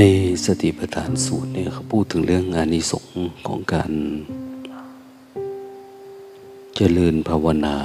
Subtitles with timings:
[0.00, 0.06] ใน
[0.44, 3.14] สติปัฏฐานสูตรเนี่ยเขาพูดถึงเรื่องอานิสงส์
[3.46, 3.90] ของการ
[6.80, 7.76] เจริญภาวนา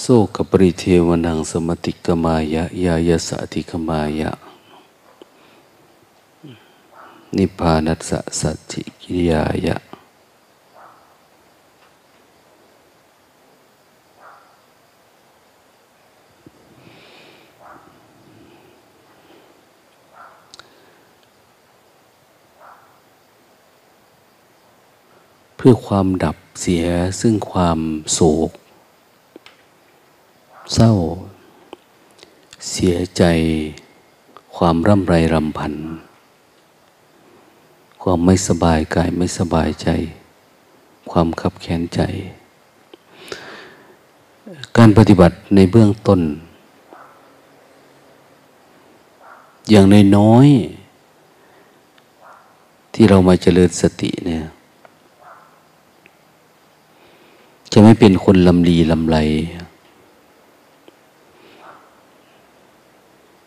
[0.00, 4.32] โซกปริเทวนังสมติกมายะ ยายสติกมายะ
[7.36, 9.76] นิพพานัสสะสัจจิกิริยายะ
[25.57, 26.86] เพื่อความดับเสีย
[27.20, 27.78] ซึ่งความ
[28.12, 28.50] โศก
[30.74, 30.92] เศร้า
[32.70, 33.22] เสียใจ
[34.56, 35.74] ความร่ำไรรำพัน
[38.02, 39.88] ความไม่สบายกายไม่สบายใจ
[41.10, 42.00] ความขับแค้นใจ
[44.76, 46.20] การปฏิบัติในเบื้องต้น
[49.70, 50.48] อย่างนน้อย
[52.92, 54.44] ที่เรามาเจริญสติเนี่ย
[57.72, 59.16] จะ ไม่เป็นคนลำลีลำไร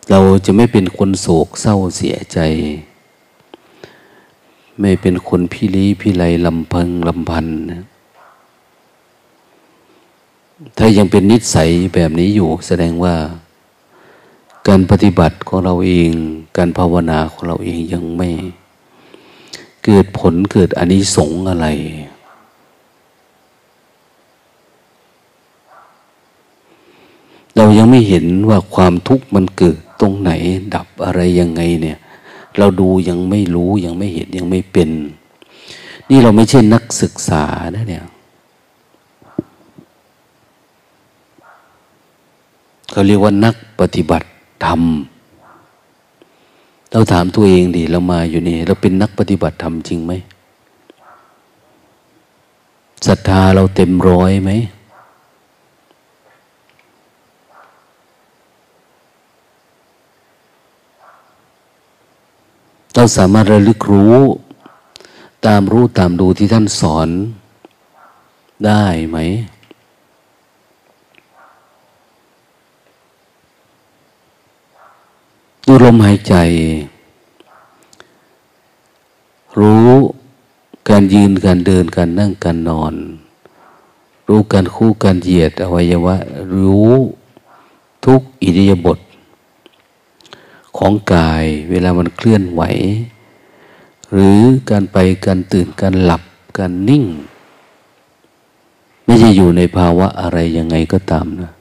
[0.09, 2.39] เราจะไม่เป็นคนโศกเศร้าเสียใจ
[4.80, 7.83] ไม่เป็นคนพิลีพิไลลำพังลำพันนะ
[10.78, 13.16] ถ้ายังเป็นนิสัยแบบนี้อยู่ แสดงว่า
[14.67, 16.11] การปฏิบัติของเราเอง
[16.58, 18.30] การภาวนาของเราเองยังไม่
[19.86, 21.70] เกิดผลเกิดอนิสงส์อะไร
[27.56, 30.32] เรายังไม่เห็นว่าความทุกข์มันเกิดตรงไหน
[30.76, 31.98] ดับอะไรยังไงเนี่ย
[32.58, 34.89] เราดูยังไม่รู้ยังไม่เห็นยังไม่เป็น
[36.10, 37.44] นี่เราไม่ใช่นักศึกษา
[37.76, 38.06] นะเนี่ย
[42.92, 44.28] เขาเรียกว่านักปฏิบัติ
[44.66, 44.82] ธรรม
[46.92, 50.14] เราถามตัวเองดิเรามาอยู่นี่ เราเป็นนักปฏิบัติธรรมจริงไหม
[53.08, 54.52] ศรัทธาเราเต็มร้อยไหม
[62.96, 64.18] เราสามารถระลึกรู้
[65.46, 67.10] ตามรู้ตามดูที่ท่านสอน
[68.66, 69.18] ได้ไหม
[75.66, 76.36] ดูลมหายใจ
[79.60, 79.90] รู้
[80.90, 82.94] การยืนการเดินการนั่งการนอน
[84.28, 86.16] รู้การคู่การเหยียดอวัยวะ
[86.54, 86.92] รู้
[88.06, 89.00] ทุกอิริยาบถ
[90.83, 92.61] ของกาย เวลามันเคลื่อนไหว
[94.11, 96.21] หรือการไปการตื่นการหลับ
[96.58, 97.05] การนิ่ง
[99.05, 101.52] ไม่ใช่อยู่ในภาวะอะไรยังไงก็ตามนะ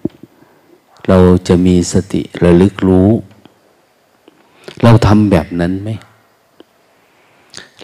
[1.08, 3.10] เราจะมีสติระลึกรู้
[4.82, 5.91] เราทำแบบนั้นไหม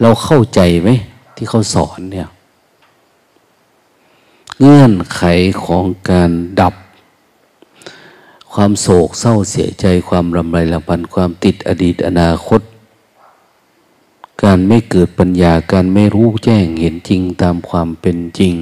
[0.01, 0.89] เราเข้าใจไหม
[1.35, 2.29] ที่เขาสอนเนี่ย
[4.59, 5.21] เงื่อนไข
[5.63, 6.31] ของการ
[6.61, 6.75] ดับ
[8.59, 12.61] ความโศกเศร้าเสียใจความรำไรลำพันความติดอดีตอนาคต
[14.43, 18.53] การไม่เกิดปัญญาการไม่รู้แจ้งเห็นจริงตามความเป็นจริง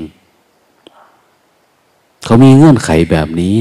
[2.23, 3.55] เขามีเงื่อนไขแบบนี้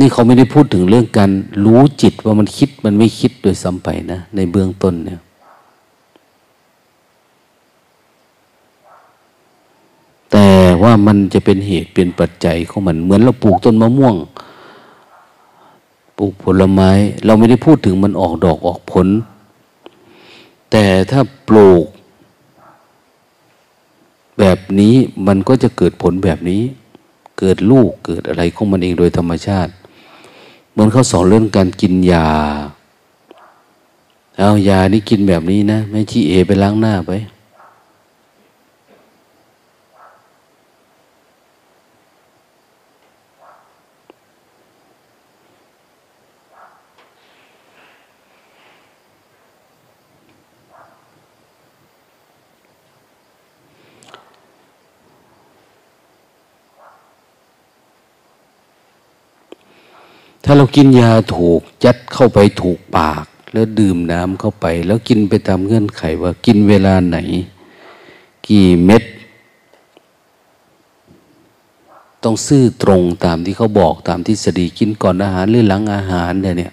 [0.00, 1.30] นี่เขาไม่ได้พูดถึงเรื่องการ
[1.64, 5.20] รู้จิตว่ามันคิดมันไม่คิดโดยซ้ำไปนะ ในเบื้องต้นเนี่ย
[10.32, 10.48] แต่
[10.82, 14.16] ว่ามันจะเป็นเหตุเป็นปัจจัยของมัน เหมือนเราปลูกต้นมะม่วง
[16.18, 16.90] ปลูกผลไม้
[17.24, 19.08] เราไม่ได้พูดถึงมันออกดอกออกผล
[20.70, 21.84] แต่ถ้าปลูก
[24.38, 24.94] แบบนี้
[25.26, 26.62] มันก็จะเกิดผลแบบนี้
[27.38, 29.72] เกิดลูกเกิดอะไรของมันเองโดยธรรมชาติ
[30.72, 32.26] เหมือนเขาสอนเรื่องการกินยา
[34.38, 37.10] เอายานี่กินแบบนี้นะ ไม่ชี้เอไปล้างหน้าไป
[60.52, 67.18] ถ้าเรากินยาถูกยัดเข้าไปถูกปาก แล้วดื่มน้ำเข้าไป แล้วกินไปตามเงื่อนไขว่ากินเวลาไหน
[68.48, 69.02] กี่เม็ด
[72.22, 76.72] ต้องซื่อตรงตามที่เขาบอกตามทฤษฎีกินก่อนอาหารหรือหลังอาหารเนี่ย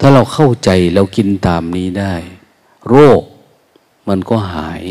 [0.00, 2.14] ถ้าเราเข้าใจเรากินตามนี้ได้
[2.88, 3.22] โรค
[4.08, 4.84] มันก็หาย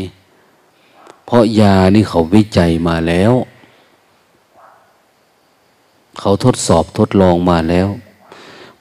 [1.32, 3.32] ราะยานี่เขาวิจัยมาแล้ว
[6.18, 7.88] เขาทดสอบทดลองมาแล้ว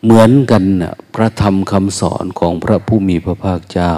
[0.03, 3.91] เหมือนกันนะพระธรรมคำสอนของพระผู้มีพระภาคเจ้า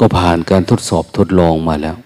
[0.00, 1.96] ก็ผ่านการทดสอบทดลองมาแล้ว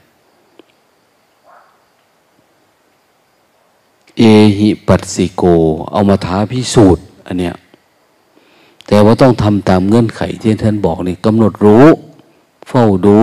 [4.19, 4.23] เอ
[4.58, 5.43] หิปัสสิโก
[5.90, 7.55] เอามาท้าพิสูจน์อันเนี้ย
[8.87, 11.87] แต่ว่าต้องทำตามเงื่อนไขที่ท่านบอกนี่กำหนดรู้
[12.69, 13.19] เฝ้าดู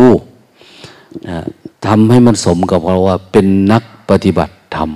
[1.86, 4.90] ทำให้มันสมกับเราว่าเป็นนักปฏิบัติธรรม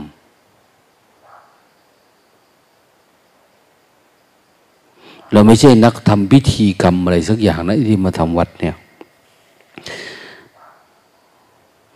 [5.31, 8.75] เราไม่ใช่นักทำพิธีกรรมอะไรสักอย่างนะที่มาทำวัดเนี่ย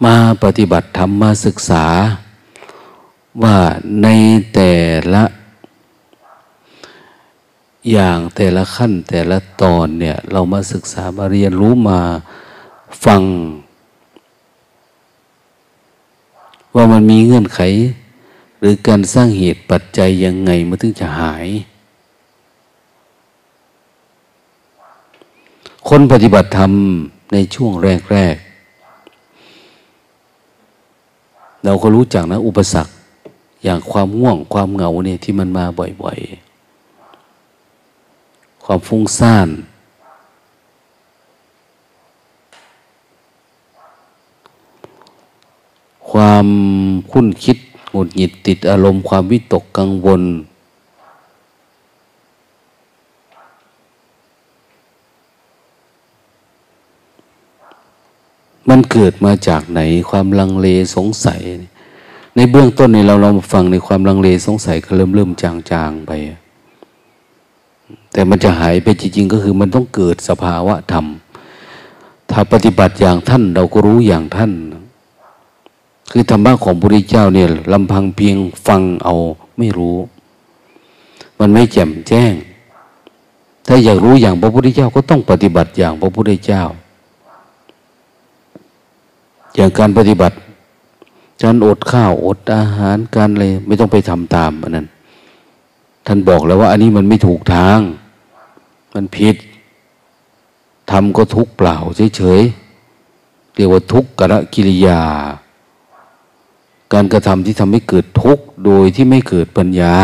[0.04, 1.86] มาปฏิบัติธรรมมาศึกษา
[3.44, 3.58] ว่า
[4.04, 4.08] ใน
[4.54, 4.74] แต่
[5.14, 5.24] ละ
[7.92, 12.00] อย่างแต่ละขั้นแต่ละตอนเนี่ย เรามาศึกษามาเรียนรู้มา
[13.06, 13.22] ฟัง
[16.76, 17.60] ว่ามันมีเงื่อนไข
[18.60, 21.48] หรือการสร้างเหตุปัจจัยยังไงมันถึงจะหาย
[25.90, 26.72] คนปฏิบัติธรรม
[27.34, 27.72] ในช่วง
[28.12, 28.36] แรก
[31.64, 32.94] เราก็รู้จักนะ อุปสรรค
[33.64, 35.66] อย่างความง่วงความเหงาเนี่ยที่มันมา
[36.02, 36.20] บ่อย
[37.02, 39.48] ๆ ความฟุ้งซ่าน
[46.12, 46.48] ความ
[47.12, 47.58] คุ้นคิด
[47.92, 50.22] หงุดหงิดติดอารมณ์ความวิตกกังวล
[58.70, 59.80] มันเกิดมาจากไหน
[60.10, 61.42] ความลังเลสงสัย
[62.36, 66.12] ในเบื้องต้นนี่เราลองฟังในความลังเลสงสัยก็เริ่มเริ่มจางๆไป
[68.12, 71.06] แต่มันจะหายไปจริงๆ ก็คือมันต้องเกิดสภาวะธรรม
[72.32, 74.52] ถ้าปฏิบัติอย่างท่านเราก็รู้อย่างท่าน
[76.12, 78.36] คือธรรมะของพระพุทธเจ้าเนี่ยลำพังเพียง
[78.68, 79.14] ฟังเอา
[79.58, 79.98] ไม่รู้
[81.40, 82.34] มันไม่แจ่มแจ้ง
[83.68, 86.64] ถ้าอยากรู้อย่างพระพุทธเจ้าก็ต้องปฏิบัติอย่างพระพุทธเจ้า
[89.56, 90.36] อย่างการปฏิบัติ
[91.44, 94.88] การอดข้าวอดอาหารการอะไรไม่ต้องไปทำตามอันนั้น
[96.06, 97.80] ท่านบอกแล้วว่า อันนี้มันไม่ถูกทาง
[98.94, 99.36] มันผิด
[100.92, 101.78] ทำก็ทุกเปล่า
[102.18, 105.02] เฉยๆเรียกว่าทุกกะกิริยา
[106.94, 109.96] การกระทำที่ทำให้เกิดทุกข์โดยที่ไม่เกิดปัญญา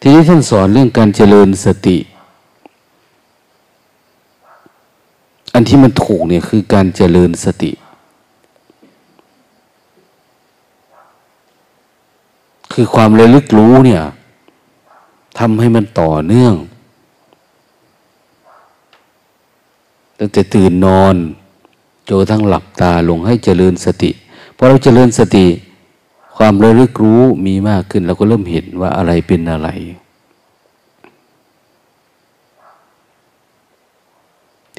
[0.00, 1.98] ทีนี้ท่านสอนเรื่องการเจริญสติ
[5.54, 7.72] อันที่มันถูกเนี่ยคือการเจริญสติ
[12.72, 14.02] คือความระลึกรู้เนี่ย
[15.38, 16.54] ทำให้มันต่อเนื่อง
[20.18, 21.14] ตั้งแต่ตื่นนอน
[22.08, 24.10] จนทั้งหลับตาลงให้เจริญสติ
[24.62, 25.46] อเราเจริญสติ
[26.36, 29.68] ความระลึกรู้มีมากขึ้นเราก็เริ่มเห็นว่าอะไรเป็นอะไร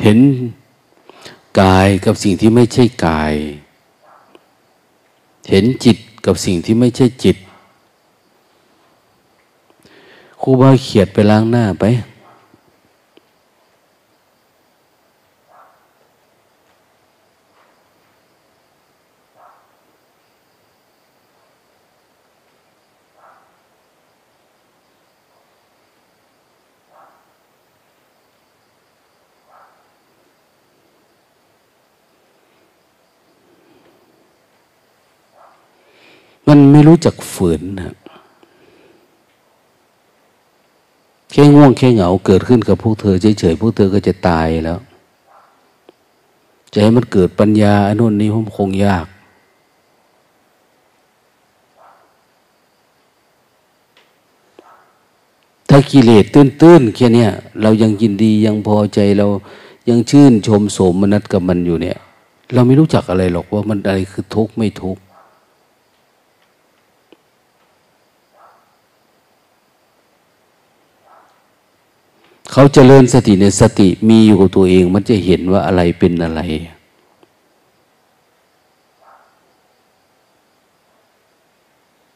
[0.04, 0.20] เห็น
[1.62, 3.34] กายกับสิ่งที่ไม่ใช่กาย
[5.50, 7.38] เห็นจิตกับสิ่งที่ไม่ใช่จิต
[10.42, 11.84] ครูบาเขียดไปล้างหน้าไป
[36.56, 37.96] มันไม่รู้จักฝืนนะ
[41.32, 44.80] แค่ง่วงแค่เหงาเกิดขึ้นกับพวกเธอเฉยๆพวกเธอก็จะตายแล้ว
[46.74, 49.06] จะให้มันเกิดปัญญาอนุนนี้ผมคงยาก
[55.70, 57.28] ถ้ากิเลสตื้นๆแค่นี้
[57.62, 59.28] เรายังยินดียังพอใจเรา
[59.90, 61.98] ยังชื่นชมโสมนัสกับมันอยู่เนี่ย
[62.54, 65.03] เราไม่รู้จักอะไรหรอกว่ามันอะไรคือทุกข์ไม่ทุกข์
[72.56, 76.42] เขาจเจริญสติในสติมีอยู่กับตัวเอง มันจะเห็นว่าอะไรเป็นอะไร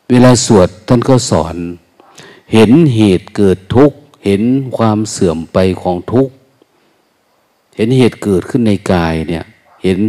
[0.10, 1.56] เวลาสวดท่านก็สอน
[2.54, 4.42] เห็นเหตุเกิดทุกข์ เห็น
[4.78, 6.34] ความเสื่อมไปของทุกข์
[7.76, 9.44] เห็นเหตุเกิดขึ้นในกายเนี่ย
[9.84, 10.00] เห็น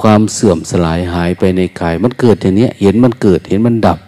[0.00, 3.98] ความเสื่อมสลายหายไปในกาย มันเกิดอย่างนี้เห็นมันเกิดเห็นมันดับ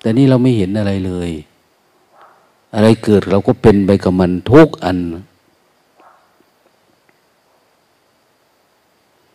[0.00, 1.32] แต่นี่เราไม่เห็นอะไรเลย
[2.74, 4.98] อะไรเกิดเราก็เป็นไปกับมันทุกอัน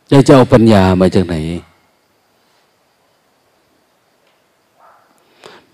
[0.09, 1.35] เราจะเอาปัญญามาจากไหน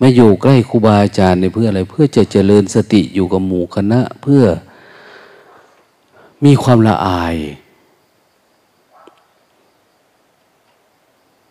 [0.00, 4.44] มาอยู่ใกล้ครูบาอาจารย์ในเพื่ออะไร เพื่อจะเจริญสติอยู่กับหมู่คณะ เพื่อ
[6.44, 7.36] มีความละอาย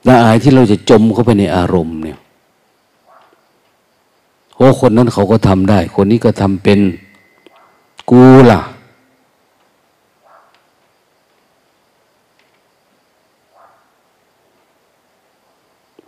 [0.07, 2.19] ละอายที่เราจะจมเข้าไปในอารมณ์เนี่ย
[4.63, 6.79] อ้คนนั้นเขาก็ทำได้ คนนี้ก็ทำเป็น
[8.09, 8.59] กูล่ะ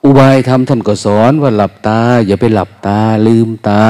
[0.04, 3.84] อุบายทำท่านก็สอนว่าหลับตา อย่าไปหลับตา ลืมตา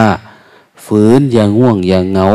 [0.85, 2.27] ฝืนอย่างง่วงอย่างเหงา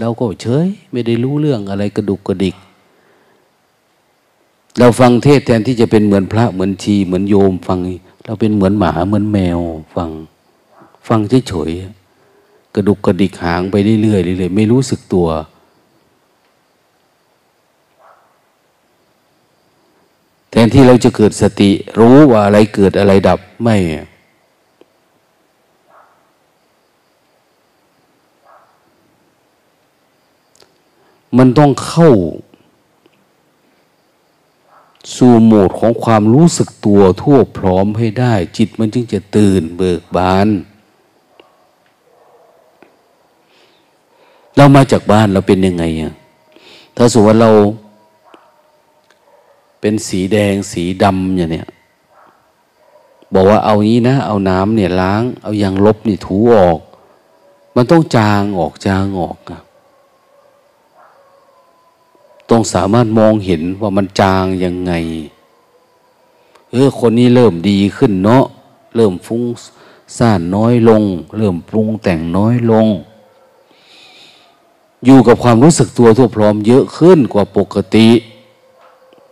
[0.00, 2.56] เราก็เฉย ไม่ได้รู้เรื่องอะไรกระดุกกระดิก
[4.78, 7.78] เราฟังเทศแทนที่จะเป็นเหมือนพระเหมือนชีเหมือนโยมฟัง
[8.24, 9.60] เราเป็นเหมือนหมาเหมือนแมว
[9.96, 10.10] ฟัง
[11.08, 15.28] ฟังเฉยๆกระดุกกระดิกหางไปเรื่อยๆเรื่อยๆไม่รู้สึกตัว
[20.50, 23.76] แทนที่เราจะเกิดสติ รู้ว่าอะไรเกิดอะไรดับไม่
[31.38, 32.12] มันต้องเข้า
[35.16, 40.48] สู่โหมดของความรู้สึกตัวทั่วพร้อมให้ได้ จิตมันจึงจะตื่นเบิกบาน
[44.56, 46.12] เรามาจากบ้านเราเป็นยังไงอะ
[46.96, 47.50] ถ้าสมมติว่าเรา
[49.80, 51.68] เป็นสีแดงสีดำอย่างเนี้ย
[53.32, 56.80] บอกว่าเอางี้นะ เอาน้ำเนี่ยล้าง เอายางลบนี่ถูออก
[57.74, 59.60] มันต้องจางออกจางออกอะ
[62.50, 64.92] ต้องสามารถมองเห็นว่ามันจางยังไง
[66.70, 68.44] เออคนนี้เริ่มดีขึ้นเนาะ
[68.96, 69.42] เริ่มฟุ้ง
[70.18, 71.02] ซ่านน้อยลง
[71.38, 72.86] เริ่มปรุงแต่งน้อยลง
[75.04, 78.08] อยู่กับความรู้สึกตัวทั่วพร้อมเยอะขึ้นกว่าปกติ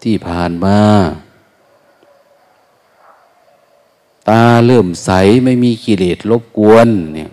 [0.03, 0.79] ที่ผ่านมา
[4.29, 5.11] ตาเริ่มใส
[5.45, 7.31] ไม่มีกิเลสรบกวนเนี่ย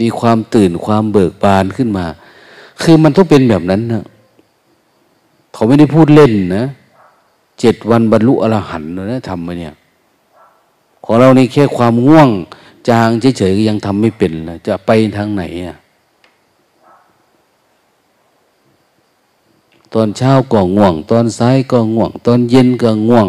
[0.00, 2.06] มีความตื่นความเบิกบานขึ้นมา
[2.82, 4.04] คือมันต้องเป็นแบบนั้นนะ
[5.52, 6.64] เขาไม่ได้พูดเล่นนะ
[7.60, 9.74] เจ็ดวันบรรลุอรหันต์นะทำมาเนี่ย
[11.04, 12.28] ของเราในแค่ความง่วง
[12.88, 13.08] จาง
[13.38, 15.76] เฉยๆยังทำไม่เป็นนะจะไปทางไหนอะ
[19.94, 23.28] ตอนเช้าก็ง่วง ตอนสายก็ง่วง ตอนเย็นก็ง่วง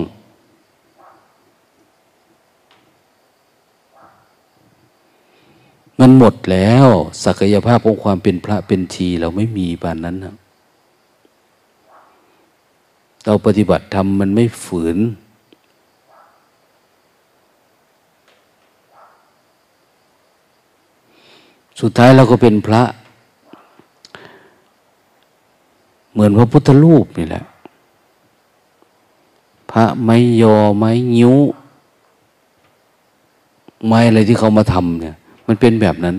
[6.00, 6.88] มันหมดแล้ว
[7.24, 10.36] ศักยภาพของความเป็นพระเป็นทีเราไม่มีปานนั้นนะ
[13.26, 14.98] เราปฏิบัติธรรมมันไม่ฝืน
[21.82, 22.82] สุดท้ายเราก็เป็นพระ
[26.18, 27.44] เหมือนพระพุทธรูปนี่แหละ
[29.72, 31.36] พระไม้ยอไม้ยิ้ว
[33.88, 35.16] ไม้อะไรที่เขามาทำเนี่ย
[35.48, 36.16] มันเป็นแบบนั้น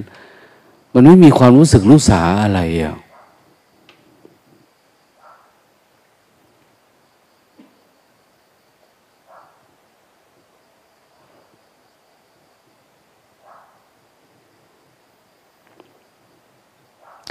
[0.94, 2.96] มันไม่มีความรู้สึกรู้สาอะไรอะ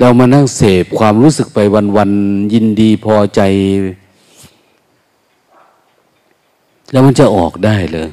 [0.01, 1.59] เรามานั่งเสพความรู้สึกไป
[1.97, 3.41] วันๆยินดีพอใจ
[6.91, 8.09] แล้วมันจะออกได้เลย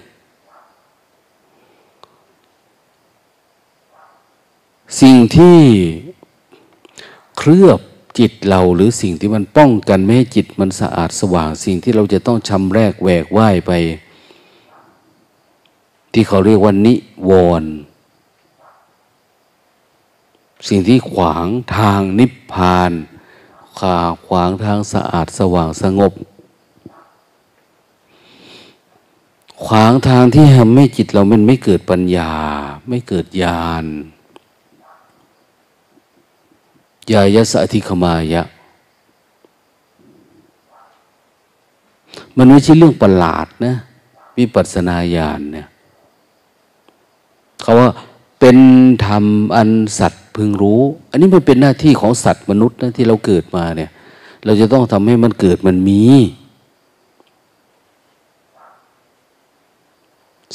[5.00, 5.58] สิ่งที่
[7.38, 7.80] เคลือบ
[8.18, 13.72] จิตเราหรือสิ่งที่มันป้องกันไม่ให้จิตมันสะอาดสว่าง สิ่งที่เราจะต้องชำแรกแหวกว่ายไป
[16.12, 16.94] ที่เขาเรียกว่านิ
[17.30, 17.72] วรณ์
[20.68, 21.46] สิ่งที่ขวาง
[21.76, 22.92] ทางนิพพาน
[23.78, 23.96] ขา
[24.26, 26.12] ขวางทางสะอาดสว่างสงบ
[29.64, 32.32] ขวางทางที่ทำให้จิตเรามันไม่เกิดปัญญา
[32.88, 33.84] ไม่เกิดญาณ
[37.12, 38.42] ยายสะธิขมายะ
[42.36, 43.74] มันไม่ใช่เรื่องประหลาดนะ
[44.38, 45.66] วิปัสสนาญาณเนี่ย
[47.62, 47.90] เขาว่า
[48.40, 48.58] เป็น
[49.06, 49.24] ธรรม
[49.56, 53.90] อันสัตว พึงรู้ อันนี้มันเป็นหน้าที่ของสัตว์มนุษย์นะที่เราเกิดมาเนี่ย
[54.44, 56.02] เราจะต้องทำให้มันเกิดมันมี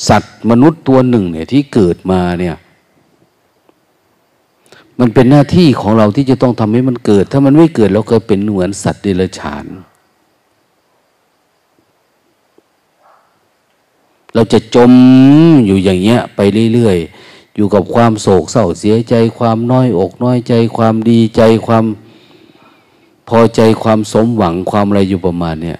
[0.08, 2.56] สัตว์มนุษย์ตัวหนึ่งเนี่ยที่เกิดมาเนี่ย
[5.00, 9.66] มันเป็นหน้าที่ของเราที่จะต้องทำให้มันเกิด ถ้ามันไม่เกิดเราก็เป็นเหมือนสัตว์เดรัจฉาน
[14.36, 14.92] เราจะจม
[15.66, 16.40] อยู่อย่างเงี้ยไป
[16.74, 17.19] เรื่อยๆ
[17.56, 21.86] อยู่กับความโศกเศร้าเสียใจ ความน้อยอกน้อยใจ ความดีใจความ
[23.30, 25.80] พอใจความสมหวังความอะไรอยู่ประมาณเนี่ย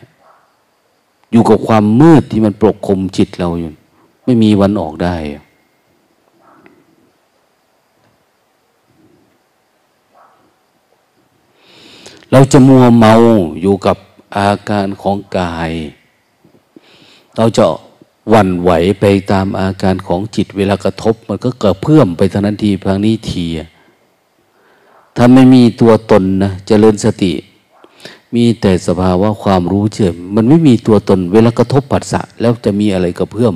[1.32, 3.70] อยู่กับความมืดที่มันปกคลุมจิตเราอยู่
[4.26, 5.16] ไม่มีวันออกได้
[12.32, 13.14] เราจะมัวเมา
[13.62, 13.98] อยู่กับ
[14.38, 15.72] อาการของกาย
[17.38, 17.64] เราจะ
[18.34, 23.46] วันไหวไปตามอาการของจิตเวลากระทบ มันก็เกิดเพิ่มไปทันทีพังนี้ที
[25.16, 27.34] ถ้าไม่มีตัวตนนะจะเจริญสติ
[28.36, 33.56] มีแต่สภาวะความรู้เฉยมันไม่มีตัวตน เวลากระทบปัสสะแล้วจะมีอะไรกระเพื่อม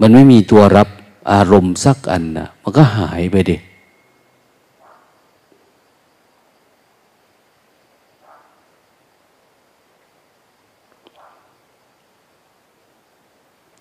[0.00, 0.88] มันไม่มีตัวรับ
[1.32, 3.56] อารมณ์สักอันนะมันก็หายไปเด็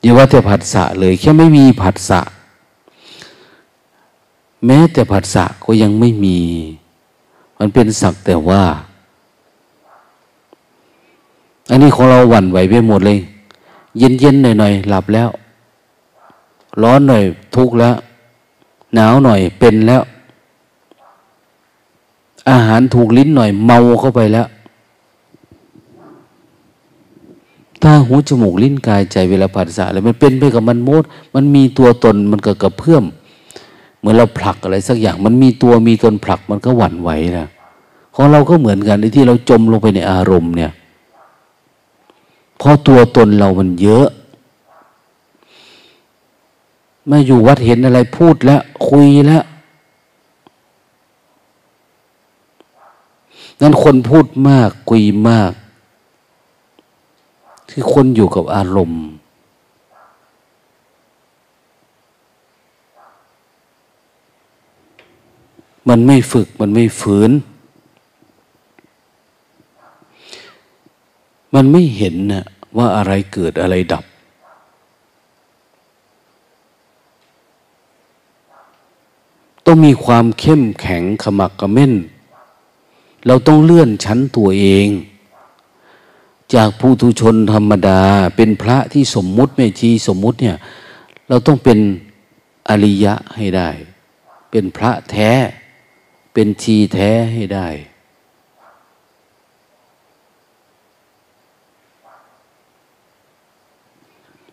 [0.01, 2.21] อย่าว่าแต่ผัสสะเลย แค่ไม่มีผัสสะ
[4.65, 6.37] แม้แต่ผัสสะก็ยังไม่มี
[7.57, 8.63] มันเป็นสักแต่ว่า
[11.69, 13.19] อันนี้ของเราหวั่นไหวไปหมดเลย
[13.97, 15.29] เย็นเย็นหน่อยหน่อยหลับแล้ว
[16.81, 17.23] ร้อนหน่อย
[17.55, 17.95] ทุกข์แล้ว
[18.93, 20.01] หนาวหน่อยเป็นแล้ว
[22.49, 24.47] อาหารถูกลิ้นหน่อยเมาเข้าไปแล้ว
[27.83, 31.03] ตาหูจมูกลิ้นกายใจเวลาผัสสะอะไรมันเป็นไปกับมันโมด
[31.35, 33.03] มันมีตัวตนมันก็กระเพื่อม
[33.99, 37.47] เหมือนเราผลักอะไรสักอย่าง มันมีตัวมีตนผลักมันก็หวั่นไหวนะ
[38.15, 40.71] ของเราก็เหมือนกันที่เราจมลงไปในอารมณ์เนี่ย
[42.57, 44.07] เพราะตัวตนเรามันเยอะ
[47.09, 49.43] มาอยู่วัดเห็นอะไรพูดแล้วคุยแล้ว
[53.61, 55.51] นั้นคนพูดมากคุยมาก
[57.69, 59.03] ที่คนอยู่กับอารมณ์
[65.89, 67.31] มันไม่ฝึกมันไม่ฝืน
[71.55, 72.45] มันไม่เห็นนะ
[72.77, 74.03] ว่าอะไรเกิดอะไรดับ
[79.65, 81.93] ต้องมีความเข้มแข็งขมักกระเม้น
[83.27, 84.87] เราต้องเลื่อนชั้นตัวเอง
[86.55, 88.01] จากผู้ทุชนธรรมดา
[88.35, 90.57] เป็นพระที่สมมุติไม่ชีสมมุติเนี่ย
[91.27, 91.79] เราต้องเป็น
[92.69, 93.69] อริยะให้ได้
[94.51, 95.31] เป็นพระแท้
[96.33, 97.67] เป็นทีแท้ให้ได้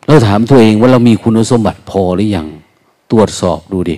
[0.06, 2.46] เราถามตัวเองว่าเรามีคุณสมบัติพอหรือยัง
[3.10, 3.96] ตรวจสอบดูดิ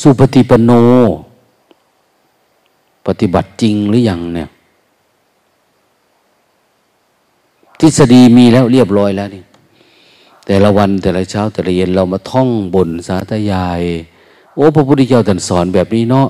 [0.00, 0.70] สุปฏิปโน
[3.06, 4.48] ปฏิบัติจริงหรือยังเนี่ย
[7.82, 9.42] ทฤษฎีมีแล้วเรียบร้อยแล้วนี่
[10.46, 13.82] แต่ละวันแต่ละเช้าแต่ละเย็นเรามาท่องบนสาธยาย
[14.54, 16.28] โอ้พระพุทธเจ้าท่านสอนแบบนี้เนาะ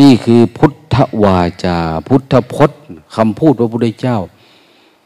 [0.00, 1.78] นี่คือพุทธวาจา
[2.08, 2.80] พุทธพจน์
[3.16, 4.18] คำพูดพระพุทธเจ้า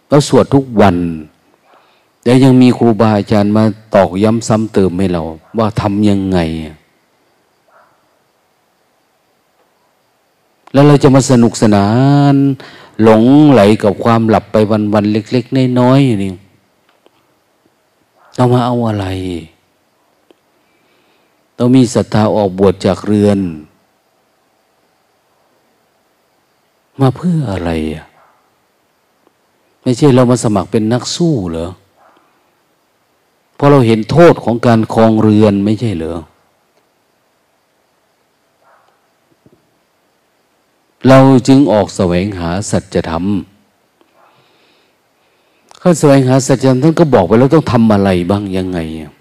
[0.09, 0.97] เราสวดทุกวัน
[2.23, 5.23] แต่ยังมีครูบาอาจารย์มาตอกย้ำซ้ำเติมให้เรา
[5.59, 6.39] ว่าทำยังไง
[10.73, 11.87] แล้วเราจะมาสนุกสนา
[12.35, 12.37] น
[13.03, 14.57] หลงไหลกับความหลับไป
[14.95, 16.33] วันๆเล็ก ๆ น้อยๆนี่
[18.35, 19.07] เรามาเอาอะไร
[21.59, 23.39] ต้องมีศรัทธาออกบวชจากเรือน
[27.01, 28.05] มาเพื่ออะไรอะ
[29.83, 31.71] ไม่ใช่เรามาสมัครเป็นนักสู้เหรอ
[33.55, 36.17] เพราะเราเห็นโทษของการคลองเรือนไม่ใช่เหรอ
[41.07, 43.25] เราจึงออกแสวงหาสัจธรรม
[45.81, 49.13] ข้าแสวงหาสัจธรรมท่านก็บอกไปแล้วต้องทำอะไรบ้างยังไงอะ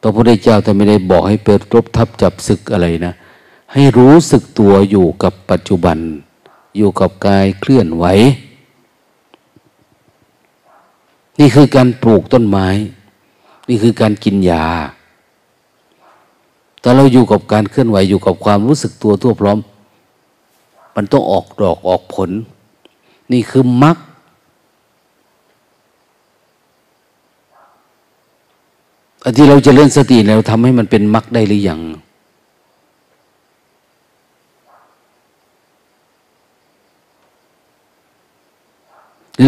[0.00, 3.14] พระพุทธเจ้าแต่ไม่ได้บอกให้เปิดรบทับจับศึกอะไรนะ
[3.72, 5.98] ให้รู้สึกตัวอยู่กับปัจจุบัน
[6.76, 8.04] อยู่กับกายเคลื่อนไหว
[11.38, 12.68] นี่คือการปลูกต้นไม้
[13.68, 14.66] นี่คือการกินยา
[16.80, 19.58] แต่เราอยู่กับการเคลื่อนไหวอยู่กับความรู้สึกตัวทั่วพร้อม
[20.96, 22.30] มันต้องออกดอกออกผล
[23.32, 23.96] นี่คือมรรค
[29.24, 31.80] อันที่เราจะเลื่อนสติเราทำให้มันเป็นมรรคได้หรือยัง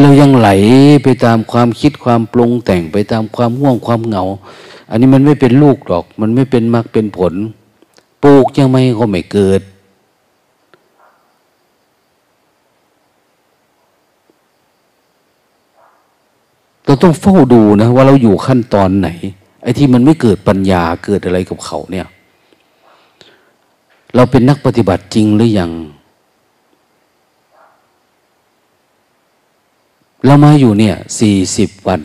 [0.00, 0.48] เรายังไหล
[1.02, 4.24] ไปตามความคิดความปรุงแต่งไปตามความง่วงความเหงา
[4.90, 7.34] อันนี้มันไม่เป็นลูกหรอก มันไม่เป็นมรรคเป็นผล
[8.22, 9.62] ปลูกยังไม่ก็ไม่เกิด
[16.84, 19.08] เราต้องเฝ้าดูนะ ว่าเราอยู่ขั้นตอนไหน
[19.62, 22.06] ไอ้ที่มันไม่เกิดปัญญาเกิดอะไรกับเขาเนี่ย
[24.14, 25.72] เราเป็นนักปฏิบัติจริงหรือยัง
[30.24, 32.00] เรามาอยู่เนี่ยสี่สิบวัน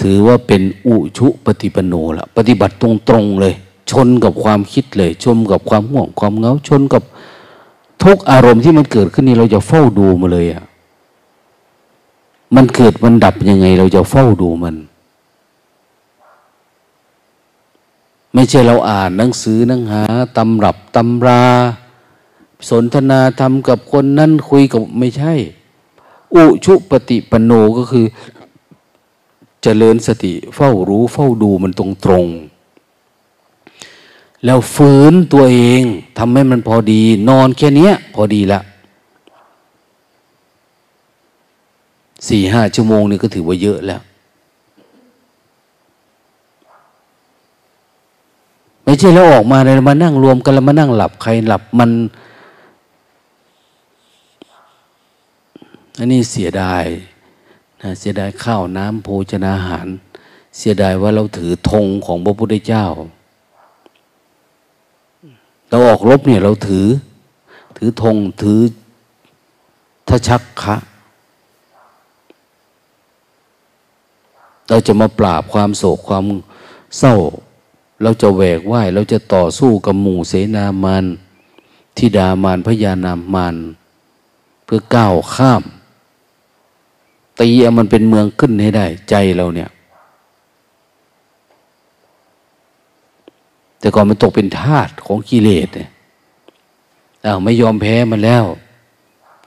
[0.00, 3.54] ถือว่าเป็นอุชุปฏิปโนละปฏิบัติตรงๆเลย
[3.90, 7.02] ชนกับความคิดเลย ชมกับความห่วงความเงาชนกับ
[8.02, 10.64] ทุกอารมณ์ที่มันเกิดขึ้นนี่เราจะเฝ้าดูมาเลยอะ่ะ
[12.54, 14.76] มันเกิดมันดับยังไง เราจะเฝ้าดูมัน
[18.34, 20.02] ไม่ใช่เราอ่านหนังสือหนังหา
[20.36, 21.42] ตำรับตำรา
[22.68, 25.32] สนทนาธรรมกับคนนั้นคุยกับไม่ใช่
[26.34, 28.06] อุชุปฏิปโนก็คือ
[29.62, 32.26] เจริญสติเฝ้ารู้เฝ้าดูมันตรงตรง
[34.44, 35.82] แล้วฟื้นตัวเอง
[36.18, 38.60] ทำให้มันพอดี นอนแค่นี้พอดีละ
[42.28, 44.00] สี่ห้าชั่วโมงนี่ก็ถือว่าเยอะแล้ว
[48.84, 51.90] ไม่ใช่แล้วออกมาเลยมานั่งรวมกันแล้วมานั่งหลับใครหลับมัน
[55.98, 56.84] อันนี้เสียดาย
[57.82, 59.88] นะเสียดายข้าวน้ำโภชนาหาร
[60.56, 62.86] เสียดายว่าเราถือธงของพระพุทธเจ้า
[65.68, 66.86] เราออกรบเนี่ยเราถือ
[67.76, 68.60] ถือธงถือ
[70.08, 70.76] ทชักคะ
[74.68, 76.24] เราจะมาปราบความโศกความ
[76.98, 77.14] เศร้า
[78.02, 81.04] เราจะแหวกว่าย เราจะต่อสู้กับหมู่เสนามาน
[81.96, 83.56] ทิดามานพญานามาน
[84.64, 85.62] เพื่อก้าวข้าม
[87.40, 89.70] ตีเอามันเป็นเมืองขึ้นให้ได้ ใจเราเนี่ย
[93.80, 95.90] แต่ก่อนมันตกเป็นทาสของกิเลสเนี่ย
[97.24, 98.44] อ้าวไม่ยอมแพ้มันแล้ว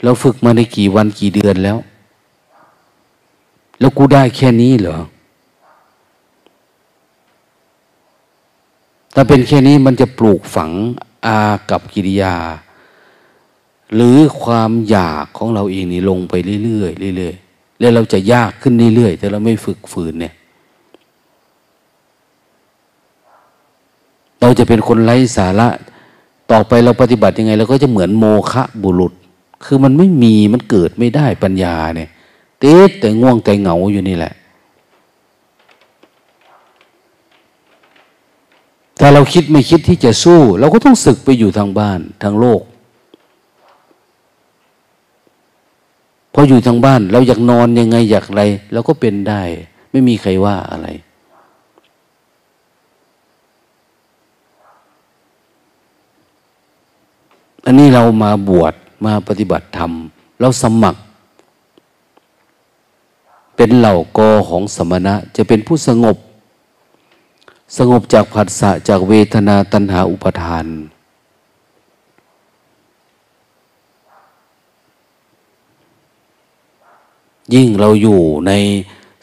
[0.03, 1.77] แล้วฝึกมาในกี่วันกี่เดือนแล้ว
[3.79, 4.97] แล้วกูได้แค่นี้เหรอ
[9.13, 10.71] ถ้าเป็นแค่นี้มันจะปลูกฝัง
[11.25, 12.35] อากับกิริยา
[13.93, 17.35] หรือความอยากของเราเองนี่ลงไปเรื่อยๆเรื่อย
[17.83, 20.33] แล้วเราจะยากขึ้นเรื่อยๆแต่เราไม่ฝึกฝืนเนี่ย
[24.41, 25.67] เราจะเป็นคนไร้สาระ
[26.51, 29.13] ต่อไปเราปฏิบัติยังไงเราก็จะเหมือนโมฆะบุรุษ
[29.65, 32.09] คือมันไม่มีมันเกิดไม่ได้ปัญญาเนี่ย
[32.59, 34.33] เต๊แต่ง่วงแต่เหงาอยู่นี่แหละ
[38.99, 42.61] ถ้าเราคิดไม่คิดที่จะสู้ เราก็ต้องศึกไปอยู่ทางบ้านทางโลก
[46.33, 48.43] พออยู่ทางบ้าน เราอยากนอนยังไงอยากอะไร
[48.73, 49.41] เราก็เป็นได้
[49.91, 50.87] ไม่มีใครว่าอะไร
[57.65, 58.73] อันนี้เรามาบวช
[59.05, 59.91] มาปฏิบัติธรรม
[60.39, 60.99] เราสมัคร
[63.55, 66.17] เป็นเหล่ากอของสมณะ จะเป็นผู้สงบ
[67.77, 70.65] สงบจากผัสสะจากเวทนาตัณหาอุปทาน
[77.53, 78.51] ยิ่งเราอยู่ใน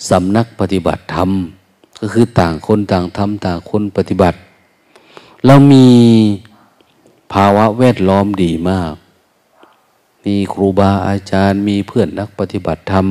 [0.09, 1.31] สำนักปฏิบัติธรรม
[2.01, 4.39] ก็คือต่างคนต่างทำต่างคนปฏิบัติ
[5.47, 5.87] เรามี
[7.33, 8.95] ภาวะแวดล้อมดีมาก
[10.27, 13.07] มีครูบาอาจารย์ มีเพื่อนนักปฏิบัติธรรม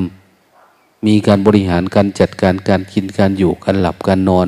[1.05, 4.47] มีการบริหารการจัดการการกินการอยู่การหลับการนอน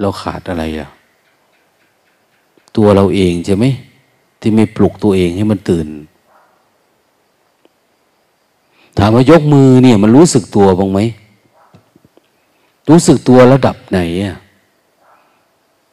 [0.00, 0.88] เราขาดอะไรอะ
[2.76, 3.64] ตัวเราเองใช่ไหม
[4.40, 5.86] ที่ไม่ปลุกตัวเองให้มันตื่น
[8.98, 10.98] ถามว่ายกมือเนี่ย มันรู้สึกตัวบ้างไหม
[12.90, 14.36] รู้สึกตัวระดับไหนอะ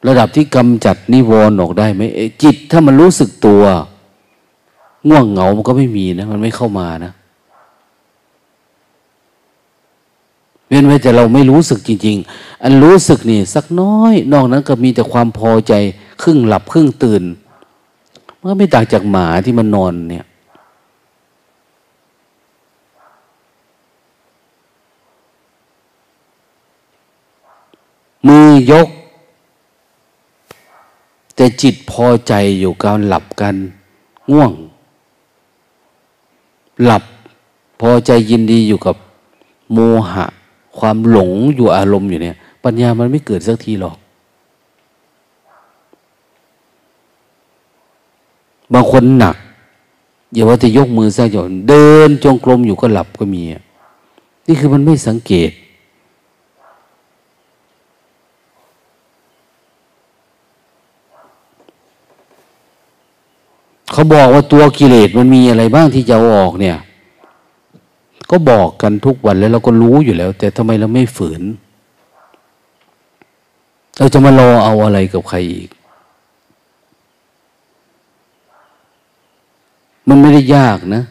[0.06, 2.02] ระดับที่กำจัดนิวรณ์ออกได้ไหม
[2.42, 3.62] จิตถ้ามันรู้สึกตัว
[5.08, 7.12] ง่วงเหงามันก็ไม่มีนะ มันไม่เข้ามานะ
[10.68, 15.72] เว้นไว้แต่เราไม่รู้สึกจริง ๆ อันรู้สึกนี่ สักน้อย นอกนั้นก็มีแต่ความพอใจ
[16.22, 17.22] ครึ่งหลับครึ่งตื่น
[18.38, 20.25] มันก็ไม่ต่างจากหมาที่มันนอนเนี่ย
[28.26, 28.88] มือยก
[31.34, 33.54] แต่จิตพอใจอยู่การหลับกัน
[34.32, 34.52] ง่วง
[36.84, 37.04] หลับ
[37.80, 38.96] พอใจยินดีอยู่กับ
[39.72, 39.78] โม
[40.12, 40.24] หะ
[40.78, 43.96] ความหลงอยู่อารมณ์อยู่เนี่ย ปัญญามันไม่เกิดสักทีหรอก
[48.72, 49.36] บางคนหนัก
[50.32, 53.42] อย่าว่าจะยกมือสร้างจังเดินจงกรมอยู่ก็หลับก็มี
[54.46, 55.50] นี่คือมันไม่สังเกต
[63.96, 66.76] เขาบอกว่าตัวกิเลสมันมีอะไรบ้างที่จะเอาออกเนี่ย
[68.30, 71.42] ก็บอกกันทุกวันแล้วเราก็รู้อยู่แล้ว แต่ทำไมเราไม่ฝืน
[73.98, 75.68] เราจะมารอเอาอะไรกับใครอีก
[80.08, 81.02] มันไม่ได้ยากนะ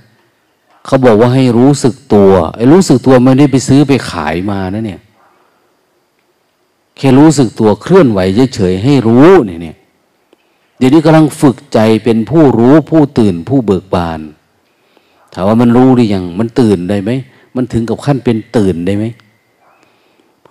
[0.86, 5.02] เขาบอกว่าให้รู้สึกตัวไอ้รู้สึกตัวไม่ได้ไปซื้อไปขายมานะเนี่ย
[6.98, 8.20] แค่รู้สึกตัวเคลื่อนไหว
[8.56, 9.78] เฉยๆให้รู้เนี่ย
[10.78, 14.20] เดี๋ยวนี้กำลังฝึกใจเป็นผู้รู้ผู้ตื่นผู้เบิกบาน
[15.34, 17.12] ถามว่ามันรู้หรือยังมันตื่นได้ไหม
[17.56, 19.06] มันถึงกับขั้นเป็นตื่นได้ไหม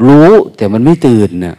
[0.07, 1.57] รู้แต่มันไม่ตื่นเนะ่ย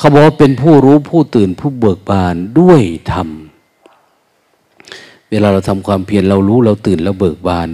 [0.00, 3.28] เขาบอกว่าเป็นผู้รู้ผู้ตื่นผู้เบิกบานด้วยธรรม
[5.30, 7.70] เวลาเราทำความเพียรเรารู้เราตื่นเราเบิกบาน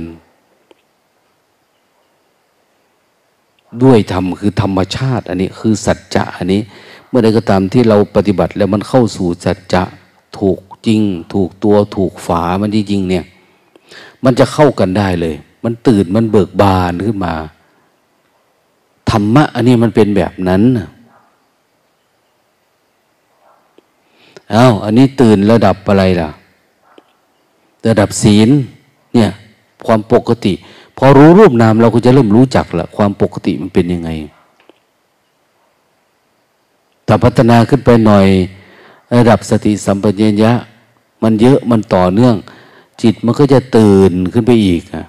[3.82, 6.60] ด้วยธรรมคือธรรมชาติ อันนี้คือสัจจะอันนี้
[7.08, 9.82] เมื่อใดก็ตามที่เราปฏิบัติแล้วมันเข้าสู่สัจจะ
[10.38, 11.02] ถูกจริง
[11.34, 13.24] ถูกตัวถูกฝามันจริงเนี่ย
[14.24, 17.34] มันจะเข้ากันได้เลย มันตื่นมันเบิกบานขึ้นมา
[19.10, 20.88] ธรรมะอันนี้มันเป็นแบบนั้นนะ
[24.54, 26.30] อา้าวอันนี้ตื่นระดับอะไรล่ะ
[27.86, 28.48] ระดับศีล
[29.14, 29.30] เนี่ย
[29.86, 30.52] ความปกติ
[30.98, 34.10] พอรู้รูปนามเราก็จะเริ่มรู้จักละความปกติมันเป็นยังไง
[37.04, 38.26] แต่พัฒนาขึ้นไปหน่อย
[39.16, 40.52] ระดับสติสัมปชัญญะ
[41.22, 42.34] มันเยอะมันต่อเนื่อง
[43.02, 45.04] จิตมันก็จะตื่นขึ้นไปอีกอะ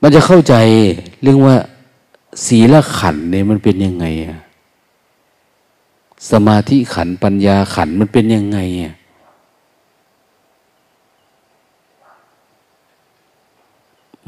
[0.00, 0.54] มันจะเข้าใจ
[1.22, 1.56] เรื่องว่า
[2.46, 4.38] ศีลขันเนี่ยมันเป็นยังไงอะ
[6.30, 8.94] สมาธิขันปัญญาขันมันเป็นยังไงอะ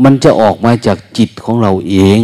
[0.05, 2.21] มันจะออกมาจากจิตของเราเอง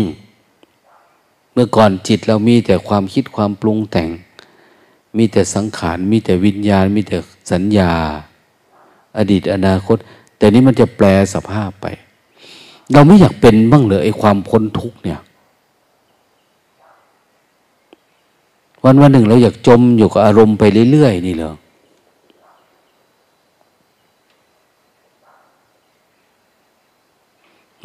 [1.53, 4.11] เมื่อก่อนจิตเรามีแต่ความคิดความปรุงแต่ง
[5.17, 7.17] มีแต่สังขาร มีแต่วิญญาณ มีแต่
[7.53, 7.93] สัญญา
[9.19, 9.97] อดีตอนาคต
[10.37, 11.87] แต่นี้มันจะแปลสภาพไป
[12.93, 15.21] เราไม่อยากเป็นบ้างเลยไอ้ความพ้นทุกเนี่ย
[18.85, 21.55] วันวันหนึ่งเราอยากจมอยู่กับอารมณ์ไปเรื่อยๆนี่เหรอ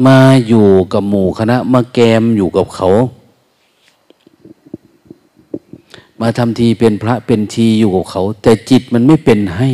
[0.06, 2.90] มาอยู่กับหมู่คณะ มาแกมอยู่กับเขา
[6.22, 9.70] มาทำทีเป็นพระเป็นทีอยู่กับเขา แต่จิตมันไม่เป็นให้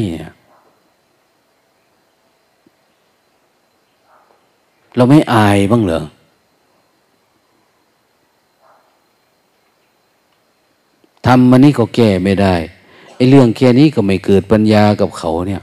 [4.95, 6.03] เราไม่อายบ้างเหรอ
[11.25, 12.55] ทำมันนี่ก็แก้ไม่ได้
[13.15, 15.61] ไอ้เรื่องแค่นี้ก็ไม่เกิดปัญญากับเขาเนี่ย